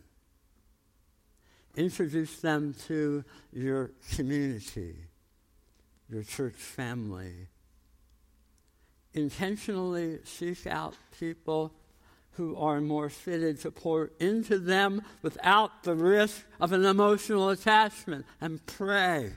Introduce 1.76 2.40
them 2.40 2.76
to 2.88 3.26
your 3.52 3.92
community, 4.16 4.96
your 6.14 6.24
church 6.24 6.56
family, 6.56 7.48
intentionally 9.14 10.20
seek 10.24 10.68
out 10.68 10.96
people 11.20 11.74
who 12.34 12.56
are 12.56 12.82
more 12.82 13.10
fitted 13.10 13.60
to 13.62 13.72
pour 13.72 14.12
into 14.20 14.58
them 14.60 15.02
without 15.22 15.84
the 15.84 15.96
risk 15.96 16.44
of 16.60 16.72
an 16.72 16.86
emotional 16.86 17.50
attachment 17.50 18.26
and 18.42 18.66
pray. 18.66 19.34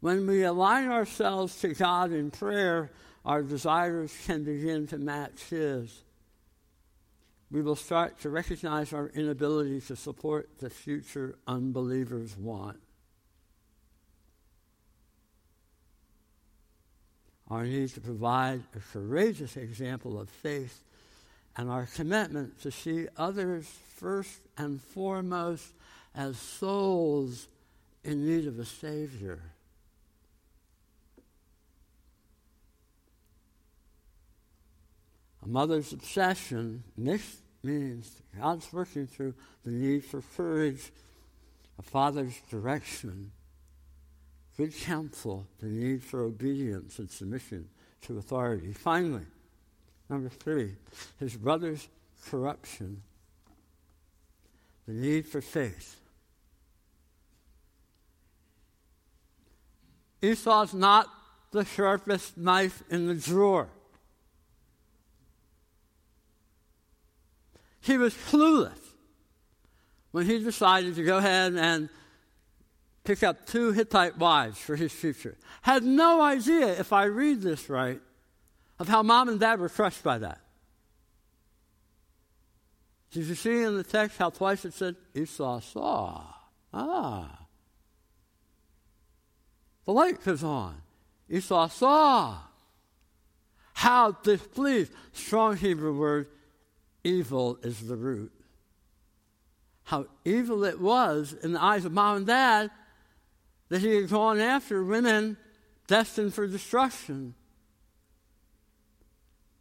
When 0.00 0.26
we 0.26 0.44
align 0.44 0.90
ourselves 0.90 1.58
to 1.60 1.68
God 1.68 2.12
in 2.12 2.30
prayer, 2.30 2.90
our 3.24 3.42
desires 3.42 4.14
can 4.26 4.44
begin 4.44 4.86
to 4.88 4.98
match 4.98 5.42
His. 5.50 6.04
We 7.50 7.62
will 7.62 7.76
start 7.76 8.20
to 8.20 8.30
recognize 8.30 8.92
our 8.92 9.08
inability 9.08 9.80
to 9.82 9.96
support 9.96 10.58
the 10.58 10.70
future 10.70 11.36
unbelievers 11.46 12.36
want. 12.36 12.80
Our 17.48 17.64
need 17.64 17.90
to 17.90 18.00
provide 18.00 18.62
a 18.74 18.80
courageous 18.92 19.56
example 19.56 20.20
of 20.20 20.28
faith, 20.28 20.82
and 21.56 21.70
our 21.70 21.86
commitment 21.94 22.60
to 22.62 22.70
see 22.70 23.06
others 23.16 23.66
first 23.96 24.40
and 24.58 24.82
foremost 24.82 25.72
as 26.14 26.36
souls 26.36 27.48
in 28.04 28.26
need 28.26 28.46
of 28.46 28.58
a 28.58 28.64
Savior. 28.64 29.40
A 35.42 35.48
mother's 35.48 35.92
obsession 35.92 36.82
mixed 36.96 37.38
means 37.62 38.20
God's 38.38 38.72
working 38.72 39.06
through 39.06 39.34
the 39.64 39.70
need 39.70 40.04
for 40.04 40.22
courage, 40.36 40.92
a 41.78 41.82
father's 41.82 42.34
direction, 42.50 43.30
good 44.56 44.74
counsel, 44.80 45.46
the 45.60 45.66
need 45.66 46.02
for 46.02 46.22
obedience 46.22 46.98
and 46.98 47.10
submission 47.10 47.68
to 48.02 48.18
authority. 48.18 48.72
Finally, 48.72 49.26
number 50.08 50.28
three, 50.28 50.76
his 51.18 51.36
brother's 51.36 51.88
corruption, 52.28 53.02
the 54.86 54.94
need 54.94 55.26
for 55.26 55.40
faith. 55.40 55.96
Esau's 60.22 60.72
not 60.72 61.06
the 61.52 61.64
sharpest 61.64 62.36
knife 62.36 62.82
in 62.90 63.06
the 63.06 63.14
drawer. 63.14 63.68
He 67.80 67.98
was 67.98 68.14
clueless 68.14 68.78
when 70.10 70.26
he 70.26 70.42
decided 70.42 70.96
to 70.96 71.04
go 71.04 71.18
ahead 71.18 71.54
and 71.54 71.88
pick 73.06 73.22
up 73.22 73.46
two 73.46 73.72
Hittite 73.72 74.18
wives 74.18 74.58
for 74.58 74.76
his 74.76 74.92
future. 74.92 75.36
Had 75.62 75.84
no 75.84 76.20
idea, 76.20 76.78
if 76.78 76.92
I 76.92 77.04
read 77.04 77.40
this 77.40 77.70
right, 77.70 78.00
of 78.78 78.88
how 78.88 79.02
mom 79.02 79.28
and 79.28 79.40
dad 79.40 79.60
were 79.60 79.68
crushed 79.68 80.02
by 80.02 80.18
that. 80.18 80.40
Did 83.12 83.26
you 83.26 83.34
see 83.34 83.62
in 83.62 83.76
the 83.76 83.84
text 83.84 84.18
how 84.18 84.30
twice 84.30 84.64
it 84.64 84.74
said 84.74 84.96
Esau 85.14 85.60
saw? 85.60 86.24
Ah. 86.74 87.46
The 89.86 89.92
light 89.92 90.22
goes 90.22 90.42
on. 90.42 90.82
Esau 91.30 91.68
saw. 91.68 92.38
How 93.72 94.12
displeased. 94.22 94.92
Strong 95.12 95.58
Hebrew 95.58 95.96
word, 95.96 96.28
evil 97.04 97.58
is 97.62 97.86
the 97.86 97.96
root. 97.96 98.32
How 99.84 100.06
evil 100.24 100.64
it 100.64 100.80
was 100.80 101.34
in 101.42 101.52
the 101.52 101.62
eyes 101.62 101.84
of 101.84 101.92
mom 101.92 102.16
and 102.16 102.26
dad 102.26 102.70
that 103.68 103.80
he 103.80 103.96
had 103.96 104.08
gone 104.08 104.40
after 104.40 104.84
women 104.84 105.36
destined 105.86 106.34
for 106.34 106.46
destruction. 106.46 107.34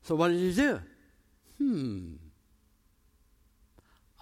So 0.03 0.15
what 0.15 0.29
did 0.29 0.39
he 0.39 0.53
do? 0.53 0.81
Hmm. 1.57 2.13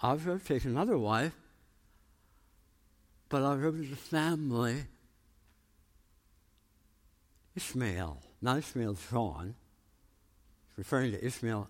I'll 0.02 0.16
go 0.16 0.38
take 0.38 0.64
another 0.64 0.98
wife, 0.98 1.34
but 3.28 3.42
I'll 3.42 3.56
go 3.56 3.70
to 3.70 3.78
the 3.78 3.96
family. 3.96 4.84
Ishmael, 7.56 8.20
not 8.42 8.58
Ishmael's 8.58 9.00
Sean, 9.08 9.54
referring 10.76 11.12
to 11.12 11.24
Ishmael 11.24 11.68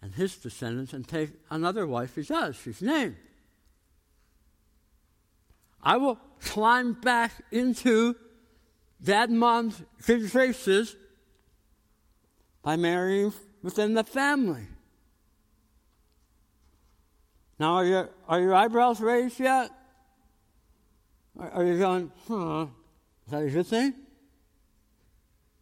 and 0.00 0.14
his 0.14 0.36
descendants, 0.36 0.92
and 0.92 1.06
take 1.06 1.30
another 1.50 1.86
wife 1.86 2.14
he 2.14 2.22
does. 2.22 2.56
She's 2.56 2.80
named. 2.80 3.16
I 5.82 5.96
will 5.96 6.18
climb 6.40 6.94
back 6.94 7.32
into 7.50 8.16
dad 9.02 9.30
mom's 9.30 9.82
good 10.06 10.30
graces 10.30 10.96
by 12.62 12.76
marrying 12.76 13.32
within 13.62 13.94
the 13.94 14.04
family. 14.04 14.66
Now, 17.58 17.74
are 17.74 17.84
your, 17.84 18.10
are 18.28 18.40
your 18.40 18.54
eyebrows 18.54 19.00
raised 19.00 19.40
yet? 19.40 19.70
Are, 21.38 21.50
are 21.50 21.64
you 21.64 21.78
going, 21.78 22.12
huh, 22.28 22.66
is 23.26 23.32
that 23.32 23.42
a 23.42 23.50
good 23.50 23.66
thing? 23.66 23.94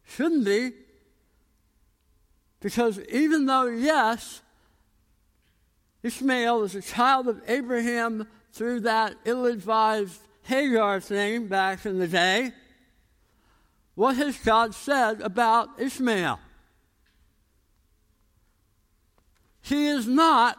Shouldn't 0.03 0.45
be. 0.45 0.71
Because 2.59 2.99
even 3.11 3.45
though, 3.45 3.67
yes, 3.67 4.41
Ishmael 6.03 6.63
is 6.63 6.75
a 6.75 6.81
child 6.81 7.27
of 7.27 7.41
Abraham 7.47 8.27
through 8.57 8.79
that 8.81 9.15
ill 9.23 9.45
advised 9.45 10.19
Hagar 10.43 10.99
thing 10.99 11.47
back 11.47 11.85
in 11.85 11.99
the 11.99 12.07
day, 12.07 12.51
what 13.93 14.15
has 14.17 14.37
God 14.39 14.73
said 14.73 15.21
about 15.21 15.79
Ishmael? 15.79 16.39
He 19.61 19.87
is 19.87 20.07
not 20.07 20.57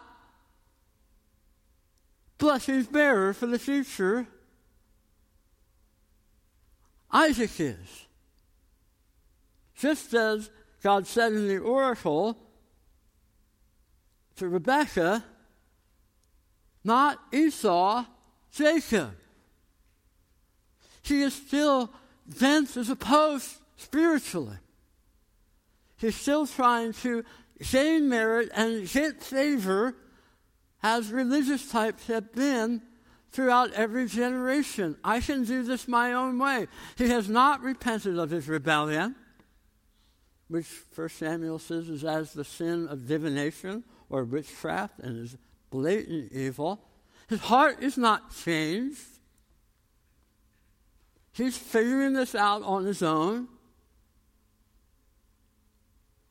blessings 2.36 2.86
bearer 2.86 3.32
for 3.32 3.46
the 3.46 3.58
future. 3.58 4.28
Isaac 7.10 7.58
is. 7.58 8.06
Just 9.74 10.14
as 10.14 10.50
God 10.82 11.06
said 11.06 11.32
in 11.32 11.48
the 11.48 11.58
oracle 11.58 12.36
to 14.36 14.48
Rebekah, 14.48 15.24
not 16.88 17.20
Esau, 17.32 18.04
Jacob. 18.50 19.12
He 21.02 21.22
is 21.22 21.34
still 21.34 21.92
dense 22.38 22.76
as 22.76 22.90
a 22.90 22.96
post 22.96 23.58
spiritually. 23.76 24.56
He's 25.98 26.16
still 26.16 26.46
trying 26.46 26.94
to 27.04 27.24
gain 27.70 28.08
merit 28.08 28.50
and 28.54 28.88
get 28.88 29.22
favor 29.22 29.94
as 30.82 31.12
religious 31.12 31.70
types 31.70 32.06
have 32.06 32.32
been 32.32 32.82
throughout 33.32 33.72
every 33.72 34.06
generation. 34.06 34.96
I 35.04 35.20
can 35.20 35.44
do 35.44 35.62
this 35.62 35.88
my 35.88 36.12
own 36.12 36.38
way. 36.38 36.68
He 36.96 37.08
has 37.08 37.28
not 37.28 37.62
repented 37.62 38.18
of 38.18 38.30
his 38.30 38.48
rebellion, 38.48 39.14
which 40.48 40.66
First 40.66 41.18
Samuel 41.18 41.58
says 41.58 41.88
is 41.88 42.04
as 42.04 42.32
the 42.32 42.44
sin 42.44 42.88
of 42.88 43.06
divination 43.06 43.84
or 44.08 44.24
witchcraft 44.24 45.00
and 45.00 45.18
is 45.24 45.36
blatant 45.70 46.32
evil. 46.32 46.80
His 47.28 47.40
heart 47.40 47.82
is 47.82 47.98
not 47.98 48.34
changed. 48.34 49.00
He's 51.32 51.56
figuring 51.56 52.14
this 52.14 52.34
out 52.34 52.62
on 52.62 52.84
his 52.84 53.02
own. 53.02 53.48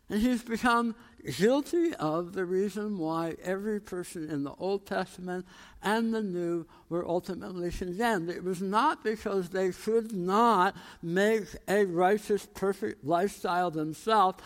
And 0.09 0.21
he's 0.21 0.41
become 0.41 0.95
guilty 1.37 1.93
of 1.95 2.33
the 2.33 2.45
reason 2.45 2.97
why 2.97 3.35
every 3.43 3.79
person 3.79 4.29
in 4.29 4.43
the 4.43 4.53
Old 4.53 4.85
Testament 4.85 5.45
and 5.83 6.13
the 6.13 6.21
New 6.21 6.65
were 6.89 7.07
ultimately 7.07 7.71
condemned. 7.71 8.29
It 8.29 8.43
was 8.43 8.61
not 8.61 9.03
because 9.03 9.49
they 9.49 9.71
could 9.71 10.13
not 10.13 10.75
make 11.01 11.45
a 11.67 11.85
righteous, 11.85 12.47
perfect 12.53 13.03
lifestyle 13.03 13.69
themselves 13.69 14.41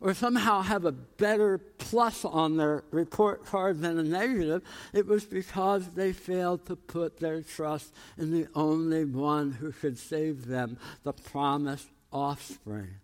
or 0.00 0.14
somehow 0.14 0.60
have 0.62 0.84
a 0.84 0.92
better 0.92 1.58
plus 1.58 2.24
on 2.24 2.56
their 2.56 2.84
report 2.90 3.46
card 3.46 3.80
than 3.80 3.98
a 3.98 4.02
negative, 4.02 4.62
it 4.92 5.06
was 5.06 5.24
because 5.24 5.88
they 5.88 6.12
failed 6.12 6.66
to 6.66 6.76
put 6.76 7.18
their 7.18 7.42
trust 7.42 7.94
in 8.18 8.30
the 8.30 8.46
only 8.54 9.04
one 9.04 9.52
who 9.52 9.72
could 9.72 9.98
save 9.98 10.46
them, 10.46 10.78
the 11.02 11.12
promised 11.12 11.88
offspring. 12.12 12.96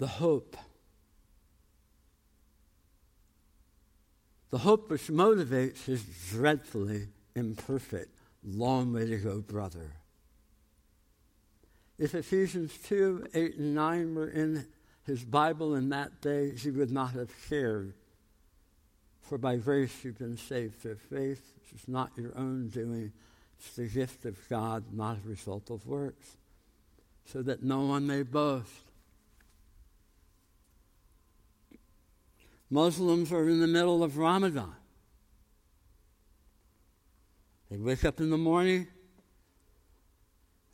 the 0.00 0.06
hope. 0.06 0.56
The 4.48 4.58
hope 4.58 4.90
which 4.90 5.06
motivates 5.08 5.84
his 5.84 6.02
dreadfully 6.30 7.08
imperfect, 7.36 8.08
long 8.42 8.92
way 8.92 9.06
to 9.06 9.18
go 9.18 9.40
brother. 9.40 9.99
If 12.00 12.14
Ephesians 12.14 12.76
2 12.84 13.28
8 13.34 13.56
and 13.58 13.74
9 13.74 14.14
were 14.14 14.30
in 14.30 14.66
his 15.04 15.22
Bible 15.22 15.74
in 15.74 15.90
that 15.90 16.22
day, 16.22 16.54
he 16.56 16.70
would 16.70 16.90
not 16.90 17.12
have 17.12 17.30
cared. 17.48 17.92
For 19.20 19.36
by 19.36 19.56
grace 19.56 20.02
you've 20.02 20.18
been 20.18 20.38
saved 20.38 20.80
through 20.80 20.96
faith. 20.96 21.52
Is 21.72 21.86
not 21.86 22.10
your 22.16 22.36
own 22.36 22.68
doing, 22.68 23.12
it's 23.56 23.76
the 23.76 23.86
gift 23.86 24.24
of 24.24 24.36
God, 24.48 24.92
not 24.92 25.18
a 25.24 25.28
result 25.28 25.70
of 25.70 25.86
works, 25.86 26.36
so 27.26 27.42
that 27.42 27.62
no 27.62 27.82
one 27.82 28.08
may 28.08 28.24
boast. 28.24 28.72
Muslims 32.70 33.30
are 33.30 33.48
in 33.48 33.60
the 33.60 33.68
middle 33.68 34.02
of 34.02 34.18
Ramadan. 34.18 34.74
They 37.70 37.76
wake 37.76 38.04
up 38.04 38.18
in 38.18 38.30
the 38.30 38.38
morning, 38.38 38.88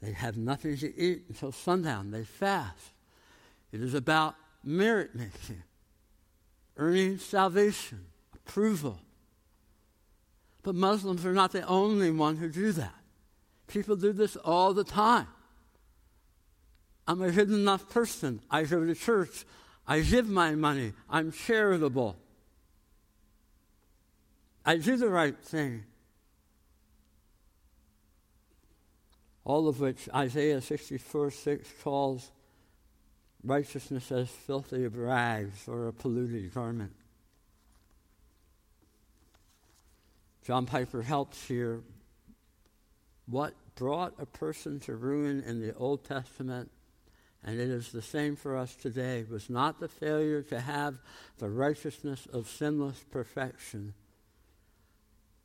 they 0.07 0.13
have 0.13 0.37
nothing 0.37 0.77
to 0.77 0.97
eat 0.97 1.25
until 1.29 1.51
sundown. 1.51 2.13
They 2.13 2.23
fast. 2.23 2.93
It 3.73 3.83
is 3.83 3.93
about 3.93 4.37
merit 4.63 5.17
making, 5.17 5.65
earning 6.77 7.19
salvation, 7.19 8.07
approval. 8.33 9.01
But 10.63 10.77
Muslims 10.77 11.27
are 11.27 11.33
not 11.33 11.51
the 11.51 11.67
only 11.67 12.13
one 12.13 12.37
who 12.37 12.49
do 12.49 12.71
that. 12.71 12.95
People 13.67 13.97
do 13.97 14.13
this 14.13 14.37
all 14.37 14.73
the 14.73 14.85
time. 14.85 15.27
I'm 17.09 17.21
a 17.21 17.33
good 17.33 17.51
enough 17.51 17.89
person. 17.89 18.41
I 18.49 18.63
go 18.63 18.85
to 18.85 18.95
church. 18.95 19.45
I 19.89 20.01
give 20.03 20.29
my 20.29 20.53
money. 20.55 20.93
I'm 21.11 21.33
charitable. 21.33 22.17
I 24.65 24.77
do 24.77 24.97
the 24.97 25.09
right 25.09 25.37
thing. 25.37 25.83
All 29.47 29.69
of 29.69 29.81
which 29.81 30.09
Isaiah 30.15 30.61
64 30.61 31.31
6 31.31 31.69
calls 31.83 32.31
righteousness 33.43 34.13
as 34.13 34.29
filthy 34.29 34.87
rags 34.89 35.69
or 35.69 35.87
a 35.87 35.93
polluted 35.93 36.53
garment. 36.53 36.93
John 40.45 40.67
Piper 40.67 41.01
helps 41.01 41.47
here. 41.47 41.81
What 43.27 43.55
brought 43.77 44.15
a 44.19 44.27
person 44.27 44.81
to 44.81 44.97
ruin 44.97 45.43
in 45.47 45.61
the 45.61 45.75
Old 45.77 46.05
Testament 46.05 46.71
and 47.47 47.61
it 47.61 47.71
is 47.71 47.93
the 47.93 48.03
same 48.03 48.35
for 48.35 48.57
us 48.57 48.75
today, 48.75 49.25
was 49.31 49.49
not 49.49 49.79
the 49.79 49.89
failure 49.89 50.43
to 50.43 50.61
have 50.61 50.99
the 51.39 51.49
righteousness 51.49 52.27
of 52.33 52.49
sinless 52.49 53.05
perfection. 53.13 53.95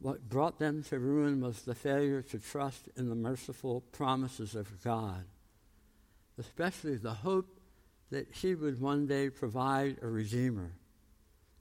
What 0.01 0.27
brought 0.29 0.57
them 0.57 0.83
to 0.89 0.97
ruin 0.97 1.41
was 1.41 1.61
the 1.61 1.75
failure 1.75 2.23
to 2.23 2.39
trust 2.39 2.89
in 2.97 3.07
the 3.07 3.15
merciful 3.15 3.81
promises 3.91 4.55
of 4.55 4.83
God, 4.83 5.25
especially 6.39 6.97
the 6.97 7.13
hope 7.13 7.59
that 8.09 8.27
He 8.31 8.55
would 8.55 8.81
one 8.81 9.05
day 9.05 9.29
provide 9.29 9.97
a 10.01 10.07
Redeemer 10.07 10.71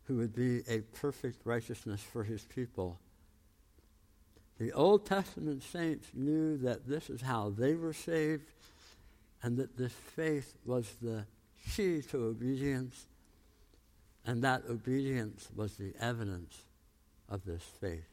who 0.05 0.17
would 0.17 0.35
be 0.35 0.63
a 0.69 0.81
perfect 0.81 1.43
righteousness 1.45 2.01
for 2.01 2.25
His 2.25 2.43
people. 2.45 2.99
The 4.59 4.73
Old 4.73 5.05
Testament 5.05 5.63
saints 5.63 6.09
knew 6.15 6.57
that 6.59 6.89
this 6.89 7.11
is 7.11 7.21
how 7.21 7.51
they 7.51 7.75
were 7.75 7.93
saved 7.93 8.51
and 9.43 9.59
that 9.59 9.77
this 9.77 9.93
faith 9.93 10.55
was 10.65 10.91
the 11.03 11.27
key 11.75 12.01
to 12.11 12.25
obedience, 12.25 13.07
and 14.25 14.43
that 14.43 14.63
obedience 14.69 15.49
was 15.55 15.77
the 15.77 15.93
evidence 16.01 16.57
of 17.29 17.45
this 17.45 17.63
faith. 17.81 18.10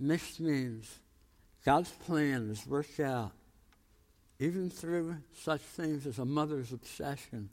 Mixed 0.00 0.40
means 0.40 0.98
God's 1.64 1.90
plan 1.90 2.48
is 2.50 2.66
worked 2.66 2.98
out 2.98 3.32
even 4.38 4.70
through 4.70 5.18
such 5.34 5.60
things 5.60 6.06
as 6.06 6.18
a 6.18 6.24
mother's 6.24 6.72
obsession, 6.72 7.50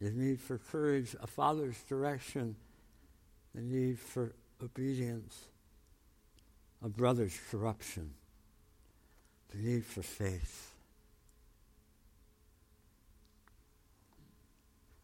the 0.00 0.10
need 0.10 0.40
for 0.40 0.56
courage, 0.56 1.14
a 1.22 1.26
father's 1.26 1.76
direction, 1.82 2.56
the 3.54 3.60
need 3.60 3.98
for 3.98 4.32
obedience, 4.64 5.38
a 6.82 6.88
brother's 6.88 7.38
corruption, 7.50 8.14
the 9.50 9.58
need 9.58 9.84
for 9.84 10.02
faith. 10.02 10.74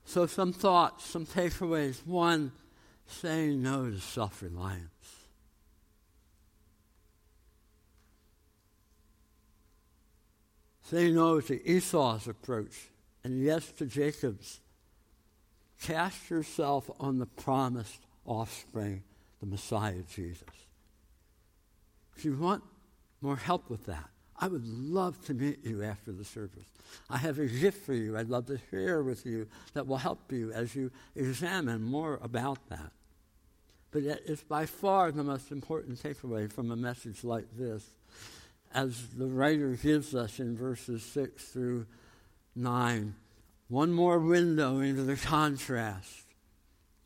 So, 0.06 0.26
some 0.26 0.54
thoughts, 0.54 1.04
some 1.04 1.26
takeaways. 1.26 2.06
One, 2.06 2.52
saying 3.06 3.62
no 3.62 3.90
to 3.90 4.00
self 4.00 4.42
reliance. 4.42 4.93
Say 10.84 11.10
no 11.10 11.40
to 11.40 11.68
Esau's 11.68 12.28
approach 12.28 12.90
and 13.24 13.42
yes 13.42 13.70
to 13.72 13.86
Jacob's. 13.86 14.60
Cast 15.82 16.30
yourself 16.30 16.90
on 17.00 17.18
the 17.18 17.26
promised 17.26 18.00
offspring, 18.26 19.02
the 19.40 19.46
Messiah 19.46 20.02
Jesus. 20.14 20.48
If 22.16 22.24
you 22.24 22.36
want 22.36 22.62
more 23.20 23.36
help 23.36 23.70
with 23.70 23.86
that, 23.86 24.08
I 24.38 24.46
would 24.46 24.66
love 24.66 25.22
to 25.26 25.34
meet 25.34 25.64
you 25.64 25.82
after 25.82 26.12
the 26.12 26.24
service. 26.24 26.66
I 27.08 27.16
have 27.16 27.38
a 27.38 27.46
gift 27.46 27.86
for 27.86 27.94
you 27.94 28.16
I'd 28.16 28.28
love 28.28 28.46
to 28.46 28.60
share 28.70 29.02
with 29.02 29.24
you 29.24 29.48
that 29.72 29.86
will 29.86 29.96
help 29.96 30.30
you 30.30 30.52
as 30.52 30.74
you 30.74 30.90
examine 31.16 31.82
more 31.82 32.18
about 32.22 32.58
that. 32.68 32.92
But 33.90 34.02
it's 34.02 34.42
by 34.42 34.66
far 34.66 35.12
the 35.12 35.24
most 35.24 35.50
important 35.50 36.02
takeaway 36.02 36.52
from 36.52 36.70
a 36.70 36.76
message 36.76 37.24
like 37.24 37.46
this, 37.56 37.84
as 38.74 39.06
the 39.16 39.26
writer 39.26 39.70
gives 39.70 40.14
us 40.14 40.40
in 40.40 40.56
verses 40.56 41.02
6 41.04 41.44
through 41.44 41.86
9. 42.56 43.14
One 43.68 43.92
more 43.92 44.18
window 44.18 44.80
into 44.80 45.02
the 45.02 45.16
contrast 45.16 46.24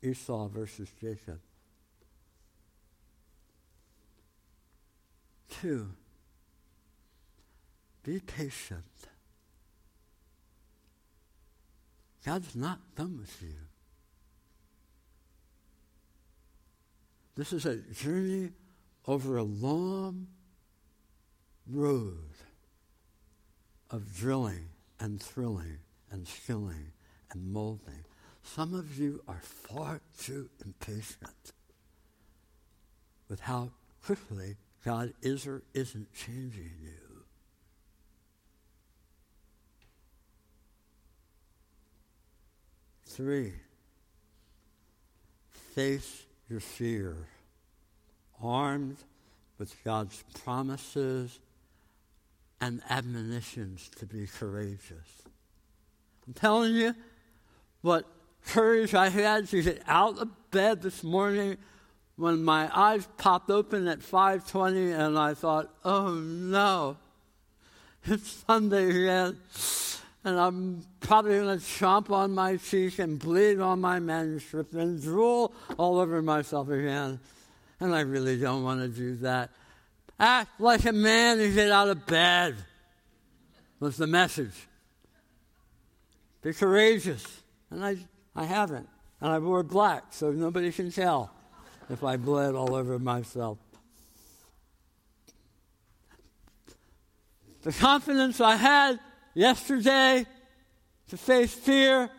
Esau 0.03 0.49
versus 0.49 0.89
Jacob. 1.01 1.41
Two, 5.51 5.89
be 8.05 8.21
patient. 8.21 8.85
God's 12.25 12.55
not 12.55 12.79
done 12.95 13.19
with 13.19 13.43
you. 13.43 13.55
This 17.37 17.53
is 17.53 17.67
a 17.67 17.77
journey 17.77 18.51
over 19.07 19.37
a 19.37 19.43
long 19.43 20.27
road 21.71 22.35
of 23.91 24.17
drilling 24.17 24.69
and 25.01 25.21
thrilling 25.21 25.79
and 26.11 26.27
skilling 26.27 26.93
and 27.31 27.53
molding. 27.53 28.05
Some 28.43 28.75
of 28.75 28.99
you 28.99 29.23
are 29.29 29.41
far 29.43 30.01
too 30.19 30.49
impatient 30.65 31.53
with 33.29 33.41
how 33.41 33.71
quickly 34.05 34.57
God 34.85 35.13
is 35.23 35.47
or 35.47 35.63
isn't 35.75 36.13
changing 36.15 36.73
you. 36.83 37.25
Three, 43.05 43.53
face 45.75 46.25
your 46.49 46.61
fear, 46.61 47.17
armed 48.43 48.99
with 49.59 49.75
God's 49.85 50.23
promises 50.45 51.41
and 52.61 52.83
admonitions 52.89 53.91
to 53.97 54.07
be 54.07 54.27
courageous. 54.27 55.23
I'm 56.27 56.35
telling 56.35 56.75
you, 56.75 56.95
what 57.83 58.05
courage 58.47 58.95
I 58.95 59.09
had 59.09 59.49
to 59.49 59.63
get 59.63 59.83
out 59.87 60.19
of 60.19 60.29
bed 60.51 60.83
this 60.83 61.03
morning 61.03 61.57
when 62.17 62.43
my 62.43 62.69
eyes 62.77 63.07
popped 63.17 63.51
open 63.51 63.87
at 63.87 64.01
5:20 64.01 64.93
and 64.93 65.19
I 65.19 65.35
thought, 65.35 65.73
"Oh 65.85 66.15
no. 66.15 66.97
It's 68.05 68.45
Sunday 68.47 68.91
again." 68.91 69.39
And 70.25 70.39
I'm 70.39 70.85
probably 71.01 71.39
going 71.39 71.59
to 71.59 71.65
chomp 71.65 72.11
on 72.11 72.35
my 72.35 72.57
cheek 72.57 72.99
and 72.99 73.19
bleed 73.19 73.61
on 73.61 73.81
my 73.81 74.01
manuscript 74.01 74.75
and 74.75 75.01
drool 75.01 75.55
all 75.79 75.99
over 75.99 76.21
myself 76.21 76.69
again. 76.69 77.21
And 77.81 77.95
I 77.95 78.01
really 78.01 78.39
don't 78.39 78.65
want 78.65 78.81
to 78.81 78.89
do 78.89 79.15
that. 79.17 79.51
Act 80.19 80.61
like 80.61 80.85
a 80.85 80.93
man 80.93 81.39
and 81.39 81.55
get 81.55 81.71
out 81.71 81.89
of 81.89 82.07
bed 82.07 82.57
was 83.79 83.97
the 83.97 84.07
message. 84.07 84.67
Be 86.43 86.53
courageous. 86.53 87.25
And 87.71 87.85
I, 87.85 87.97
I 88.35 88.45
haven't. 88.45 88.89
And 89.21 89.31
I 89.31 89.39
wore 89.39 89.63
black, 89.63 90.05
so 90.11 90.31
nobody 90.31 90.73
can 90.73 90.91
tell 90.91 91.33
if 91.91 92.03
I 92.05 92.17
bled 92.17 92.55
all 92.55 92.75
over 92.75 92.99
myself. 92.99 93.59
The 97.63 97.73
confidence 97.73 98.41
I 98.41 98.57
had 98.57 99.01
yesterday 99.35 100.25
to 101.09 101.17
face 101.17 101.53
fear 101.53 102.11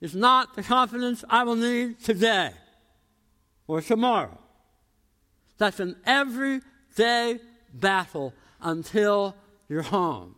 is 0.00 0.14
not 0.14 0.56
the 0.56 0.62
confidence 0.62 1.24
I 1.28 1.44
will 1.44 1.56
need 1.56 2.00
today 2.00 2.52
or 3.66 3.80
tomorrow. 3.80 4.38
That's 5.58 5.80
an 5.80 5.96
everyday 6.04 7.40
battle 7.72 8.34
until 8.60 9.34
you're 9.68 9.82
home. 9.82 10.34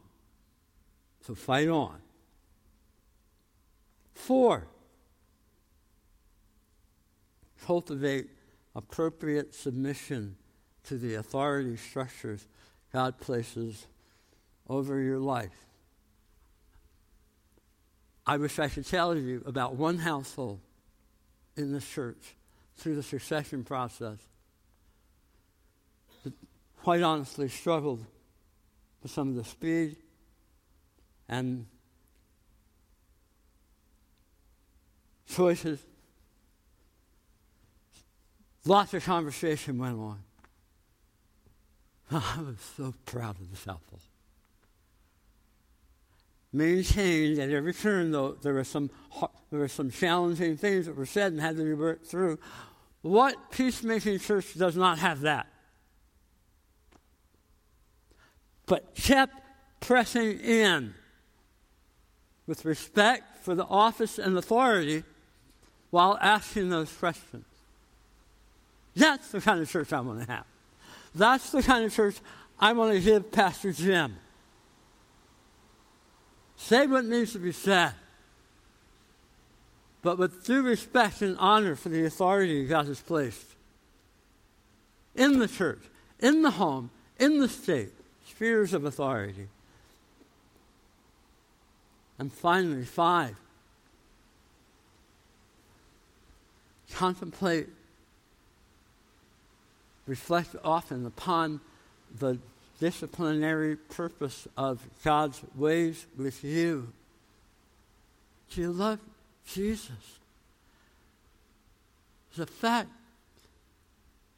So 1.26 1.34
fight 1.34 1.68
on. 1.68 1.98
Four, 4.14 4.66
cultivate 7.64 8.28
appropriate 8.74 9.54
submission 9.54 10.36
to 10.84 10.96
the 10.96 11.16
authority 11.16 11.76
structures 11.76 12.46
God 12.92 13.18
places 13.18 13.86
over 14.68 15.00
your 15.00 15.18
life. 15.18 15.66
I 18.26 18.36
wish 18.36 18.58
I 18.58 18.68
could 18.68 18.86
tell 18.86 19.16
you 19.16 19.42
about 19.46 19.76
one 19.76 19.98
household 19.98 20.60
in 21.56 21.72
this 21.72 21.88
church 21.88 22.36
through 22.76 22.94
the 22.94 23.02
succession 23.02 23.64
process 23.64 24.18
quite 26.82 27.02
honestly 27.02 27.48
struggled 27.48 28.04
with 29.02 29.12
some 29.12 29.28
of 29.28 29.34
the 29.34 29.44
speed 29.44 29.96
and 31.28 31.66
choices. 35.28 35.80
Lots 38.64 38.94
of 38.94 39.04
conversation 39.04 39.78
went 39.78 39.98
on. 39.98 40.18
I 42.10 42.40
was 42.40 42.56
so 42.76 42.94
proud 43.06 43.40
of 43.40 43.50
this 43.50 43.62
apple. 43.62 44.00
Maintained 46.52 47.38
at 47.38 47.50
every 47.50 47.74
turn, 47.74 48.10
though, 48.10 48.32
there 48.32 48.54
were 48.54 48.64
some 48.64 48.90
there 49.50 49.60
were 49.60 49.68
some 49.68 49.90
challenging 49.90 50.56
things 50.56 50.86
that 50.86 50.96
were 50.96 51.06
said 51.06 51.32
and 51.32 51.40
had 51.40 51.56
to 51.56 51.64
be 51.64 51.74
worked 51.74 52.06
through. 52.06 52.38
What 53.02 53.50
peacemaking 53.50 54.18
church 54.20 54.54
does 54.54 54.76
not 54.76 54.98
have 54.98 55.20
that? 55.20 55.47
But 58.68 58.94
kept 58.94 59.34
pressing 59.80 60.38
in 60.38 60.94
with 62.46 62.64
respect 62.64 63.38
for 63.42 63.54
the 63.54 63.64
office 63.64 64.18
and 64.18 64.36
authority 64.38 65.02
while 65.90 66.18
asking 66.20 66.68
those 66.68 66.92
questions. 66.92 67.44
That's 68.94 69.30
the 69.30 69.40
kind 69.40 69.60
of 69.60 69.70
church 69.70 69.92
I 69.92 70.00
want 70.00 70.20
to 70.20 70.30
have. 70.30 70.44
That's 71.14 71.50
the 71.50 71.62
kind 71.62 71.84
of 71.84 71.94
church 71.94 72.16
I 72.60 72.72
want 72.72 72.92
to 72.92 73.00
give 73.00 73.32
Pastor 73.32 73.72
Jim. 73.72 74.16
Say 76.56 76.86
what 76.86 77.04
needs 77.04 77.32
to 77.32 77.38
be 77.38 77.52
said, 77.52 77.92
but 80.02 80.18
with 80.18 80.44
due 80.44 80.62
respect 80.62 81.22
and 81.22 81.36
honor 81.38 81.76
for 81.76 81.88
the 81.88 82.04
authority 82.04 82.66
God 82.66 82.86
has 82.86 83.00
placed 83.00 83.46
in 85.14 85.38
the 85.38 85.48
church, 85.48 85.82
in 86.18 86.42
the 86.42 86.50
home, 86.50 86.90
in 87.18 87.38
the 87.38 87.48
state, 87.48 87.92
spheres 88.38 88.72
of 88.72 88.84
authority. 88.84 89.48
And 92.20 92.32
finally, 92.32 92.84
five, 92.84 93.34
contemplate, 96.94 97.66
reflect 100.06 100.54
often 100.64 101.04
upon 101.04 101.60
the 102.16 102.38
disciplinary 102.78 103.74
purpose 103.74 104.46
of 104.56 104.86
God's 105.02 105.42
ways 105.56 106.06
with 106.16 106.44
you. 106.44 106.92
Do 108.52 108.60
you 108.60 108.70
love 108.70 109.00
Jesus? 109.48 110.20
The 112.36 112.46
fact 112.46 112.90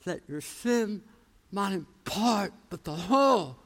that 0.07 0.21
your 0.27 0.41
sin, 0.41 1.03
not 1.53 1.73
in 1.73 1.85
part, 2.07 2.55
but 2.71 2.85
the 2.85 2.95
whole, 2.95 3.57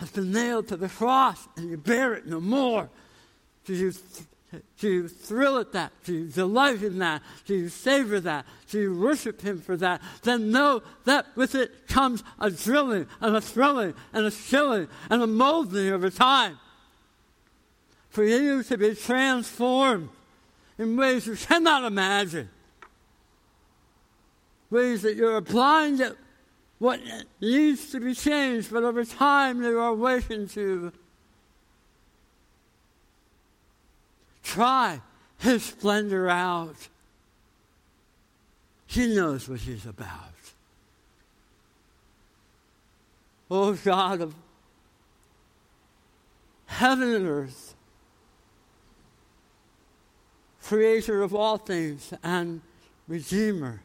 has 0.00 0.10
been 0.10 0.32
nailed 0.32 0.66
to 0.68 0.78
the 0.78 0.88
cross 0.88 1.46
and 1.56 1.70
you 1.70 1.76
bear 1.76 2.14
it 2.14 2.26
no 2.26 2.40
more. 2.40 2.88
Do 3.66 3.74
you, 3.74 3.92
do 4.78 4.88
you 4.88 5.08
thrill 5.08 5.58
at 5.58 5.72
that? 5.72 5.92
Do 6.04 6.14
you 6.14 6.26
delight 6.26 6.82
in 6.82 6.98
that? 7.00 7.20
Do 7.44 7.54
you 7.54 7.68
savor 7.68 8.18
that? 8.20 8.46
Do 8.70 8.80
you 8.80 8.98
worship 8.98 9.42
Him 9.42 9.60
for 9.60 9.76
that? 9.76 10.00
Then 10.22 10.50
know 10.50 10.82
that 11.04 11.26
with 11.36 11.54
it 11.54 11.86
comes 11.86 12.24
a 12.38 12.50
drilling 12.50 13.08
and 13.20 13.36
a 13.36 13.42
thrilling 13.42 13.92
and 14.14 14.24
a 14.24 14.30
chilling 14.30 14.88
and 15.10 15.22
a 15.22 15.26
molding 15.26 15.92
over 15.92 16.08
time. 16.08 16.58
For 18.08 18.24
you 18.24 18.62
to 18.62 18.78
be 18.78 18.94
transformed 18.94 20.08
in 20.78 20.96
ways 20.96 21.26
you 21.26 21.36
cannot 21.36 21.84
imagine. 21.84 22.48
Ways 24.70 25.02
that 25.02 25.16
you're 25.16 25.42
blind 25.42 26.00
at 26.00 26.16
what 26.80 26.98
needs 27.42 27.92
to 27.92 28.00
be 28.00 28.14
changed, 28.14 28.72
but 28.72 28.82
over 28.82 29.04
time 29.04 29.60
they 29.60 29.68
are 29.68 29.94
waiting 29.94 30.48
to 30.48 30.90
try 34.42 34.98
his 35.38 35.62
splendor 35.62 36.28
out. 36.28 36.88
He 38.86 39.14
knows 39.14 39.46
what 39.46 39.60
he's 39.60 39.84
about. 39.84 40.16
Oh 43.50 43.74
God 43.74 44.22
of 44.22 44.34
heaven 46.64 47.14
and 47.14 47.26
earth, 47.26 47.74
creator 50.62 51.22
of 51.22 51.34
all 51.34 51.58
things 51.58 52.14
and 52.22 52.62
redeemer 53.06 53.82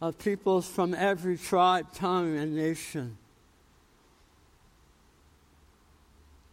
of 0.00 0.18
peoples 0.18 0.66
from 0.66 0.94
every 0.94 1.36
tribe, 1.36 1.92
tongue, 1.92 2.36
and 2.36 2.56
nation. 2.56 3.16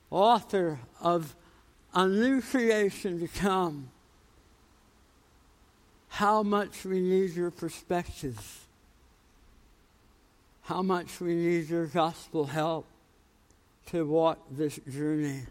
Author 0.09 0.79
of 1.01 1.35
a 1.93 2.07
new 2.07 2.41
creation 2.41 3.19
to 3.19 3.27
come. 3.27 3.89
How 6.09 6.43
much 6.43 6.83
we 6.83 6.99
need 6.99 7.35
your 7.35 7.51
perspective. 7.51 8.65
How 10.63 10.81
much 10.81 11.21
we 11.21 11.35
need 11.35 11.69
your 11.69 11.85
gospel 11.85 12.45
help 12.45 12.85
to 13.87 14.05
walk 14.05 14.39
this 14.51 14.79
journey. 14.89 15.43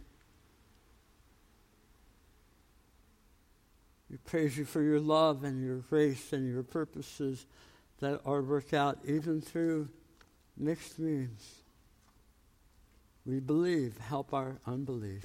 We 4.11 4.18
praise 4.18 4.57
you 4.57 4.64
for 4.64 4.82
your 4.82 5.01
love 5.01 5.42
and 5.44 5.64
your 5.64 5.78
grace 5.78 6.32
and 6.32 6.53
your 6.53 6.62
purposes 6.62 7.47
that 8.01 8.20
are 8.24 8.42
worked 8.42 8.74
out 8.74 8.99
even 9.05 9.40
through 9.40 9.88
mixed 10.57 10.99
means. 10.99 11.62
We 13.24 13.40
believe, 13.40 13.99
help 13.99 14.32
our 14.32 14.59
unbelief. 14.66 15.24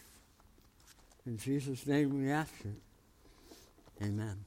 In 1.26 1.38
Jesus' 1.38 1.86
name 1.86 2.20
we 2.20 2.32
ask 2.32 2.54
it. 2.62 4.04
Amen. 4.04 4.46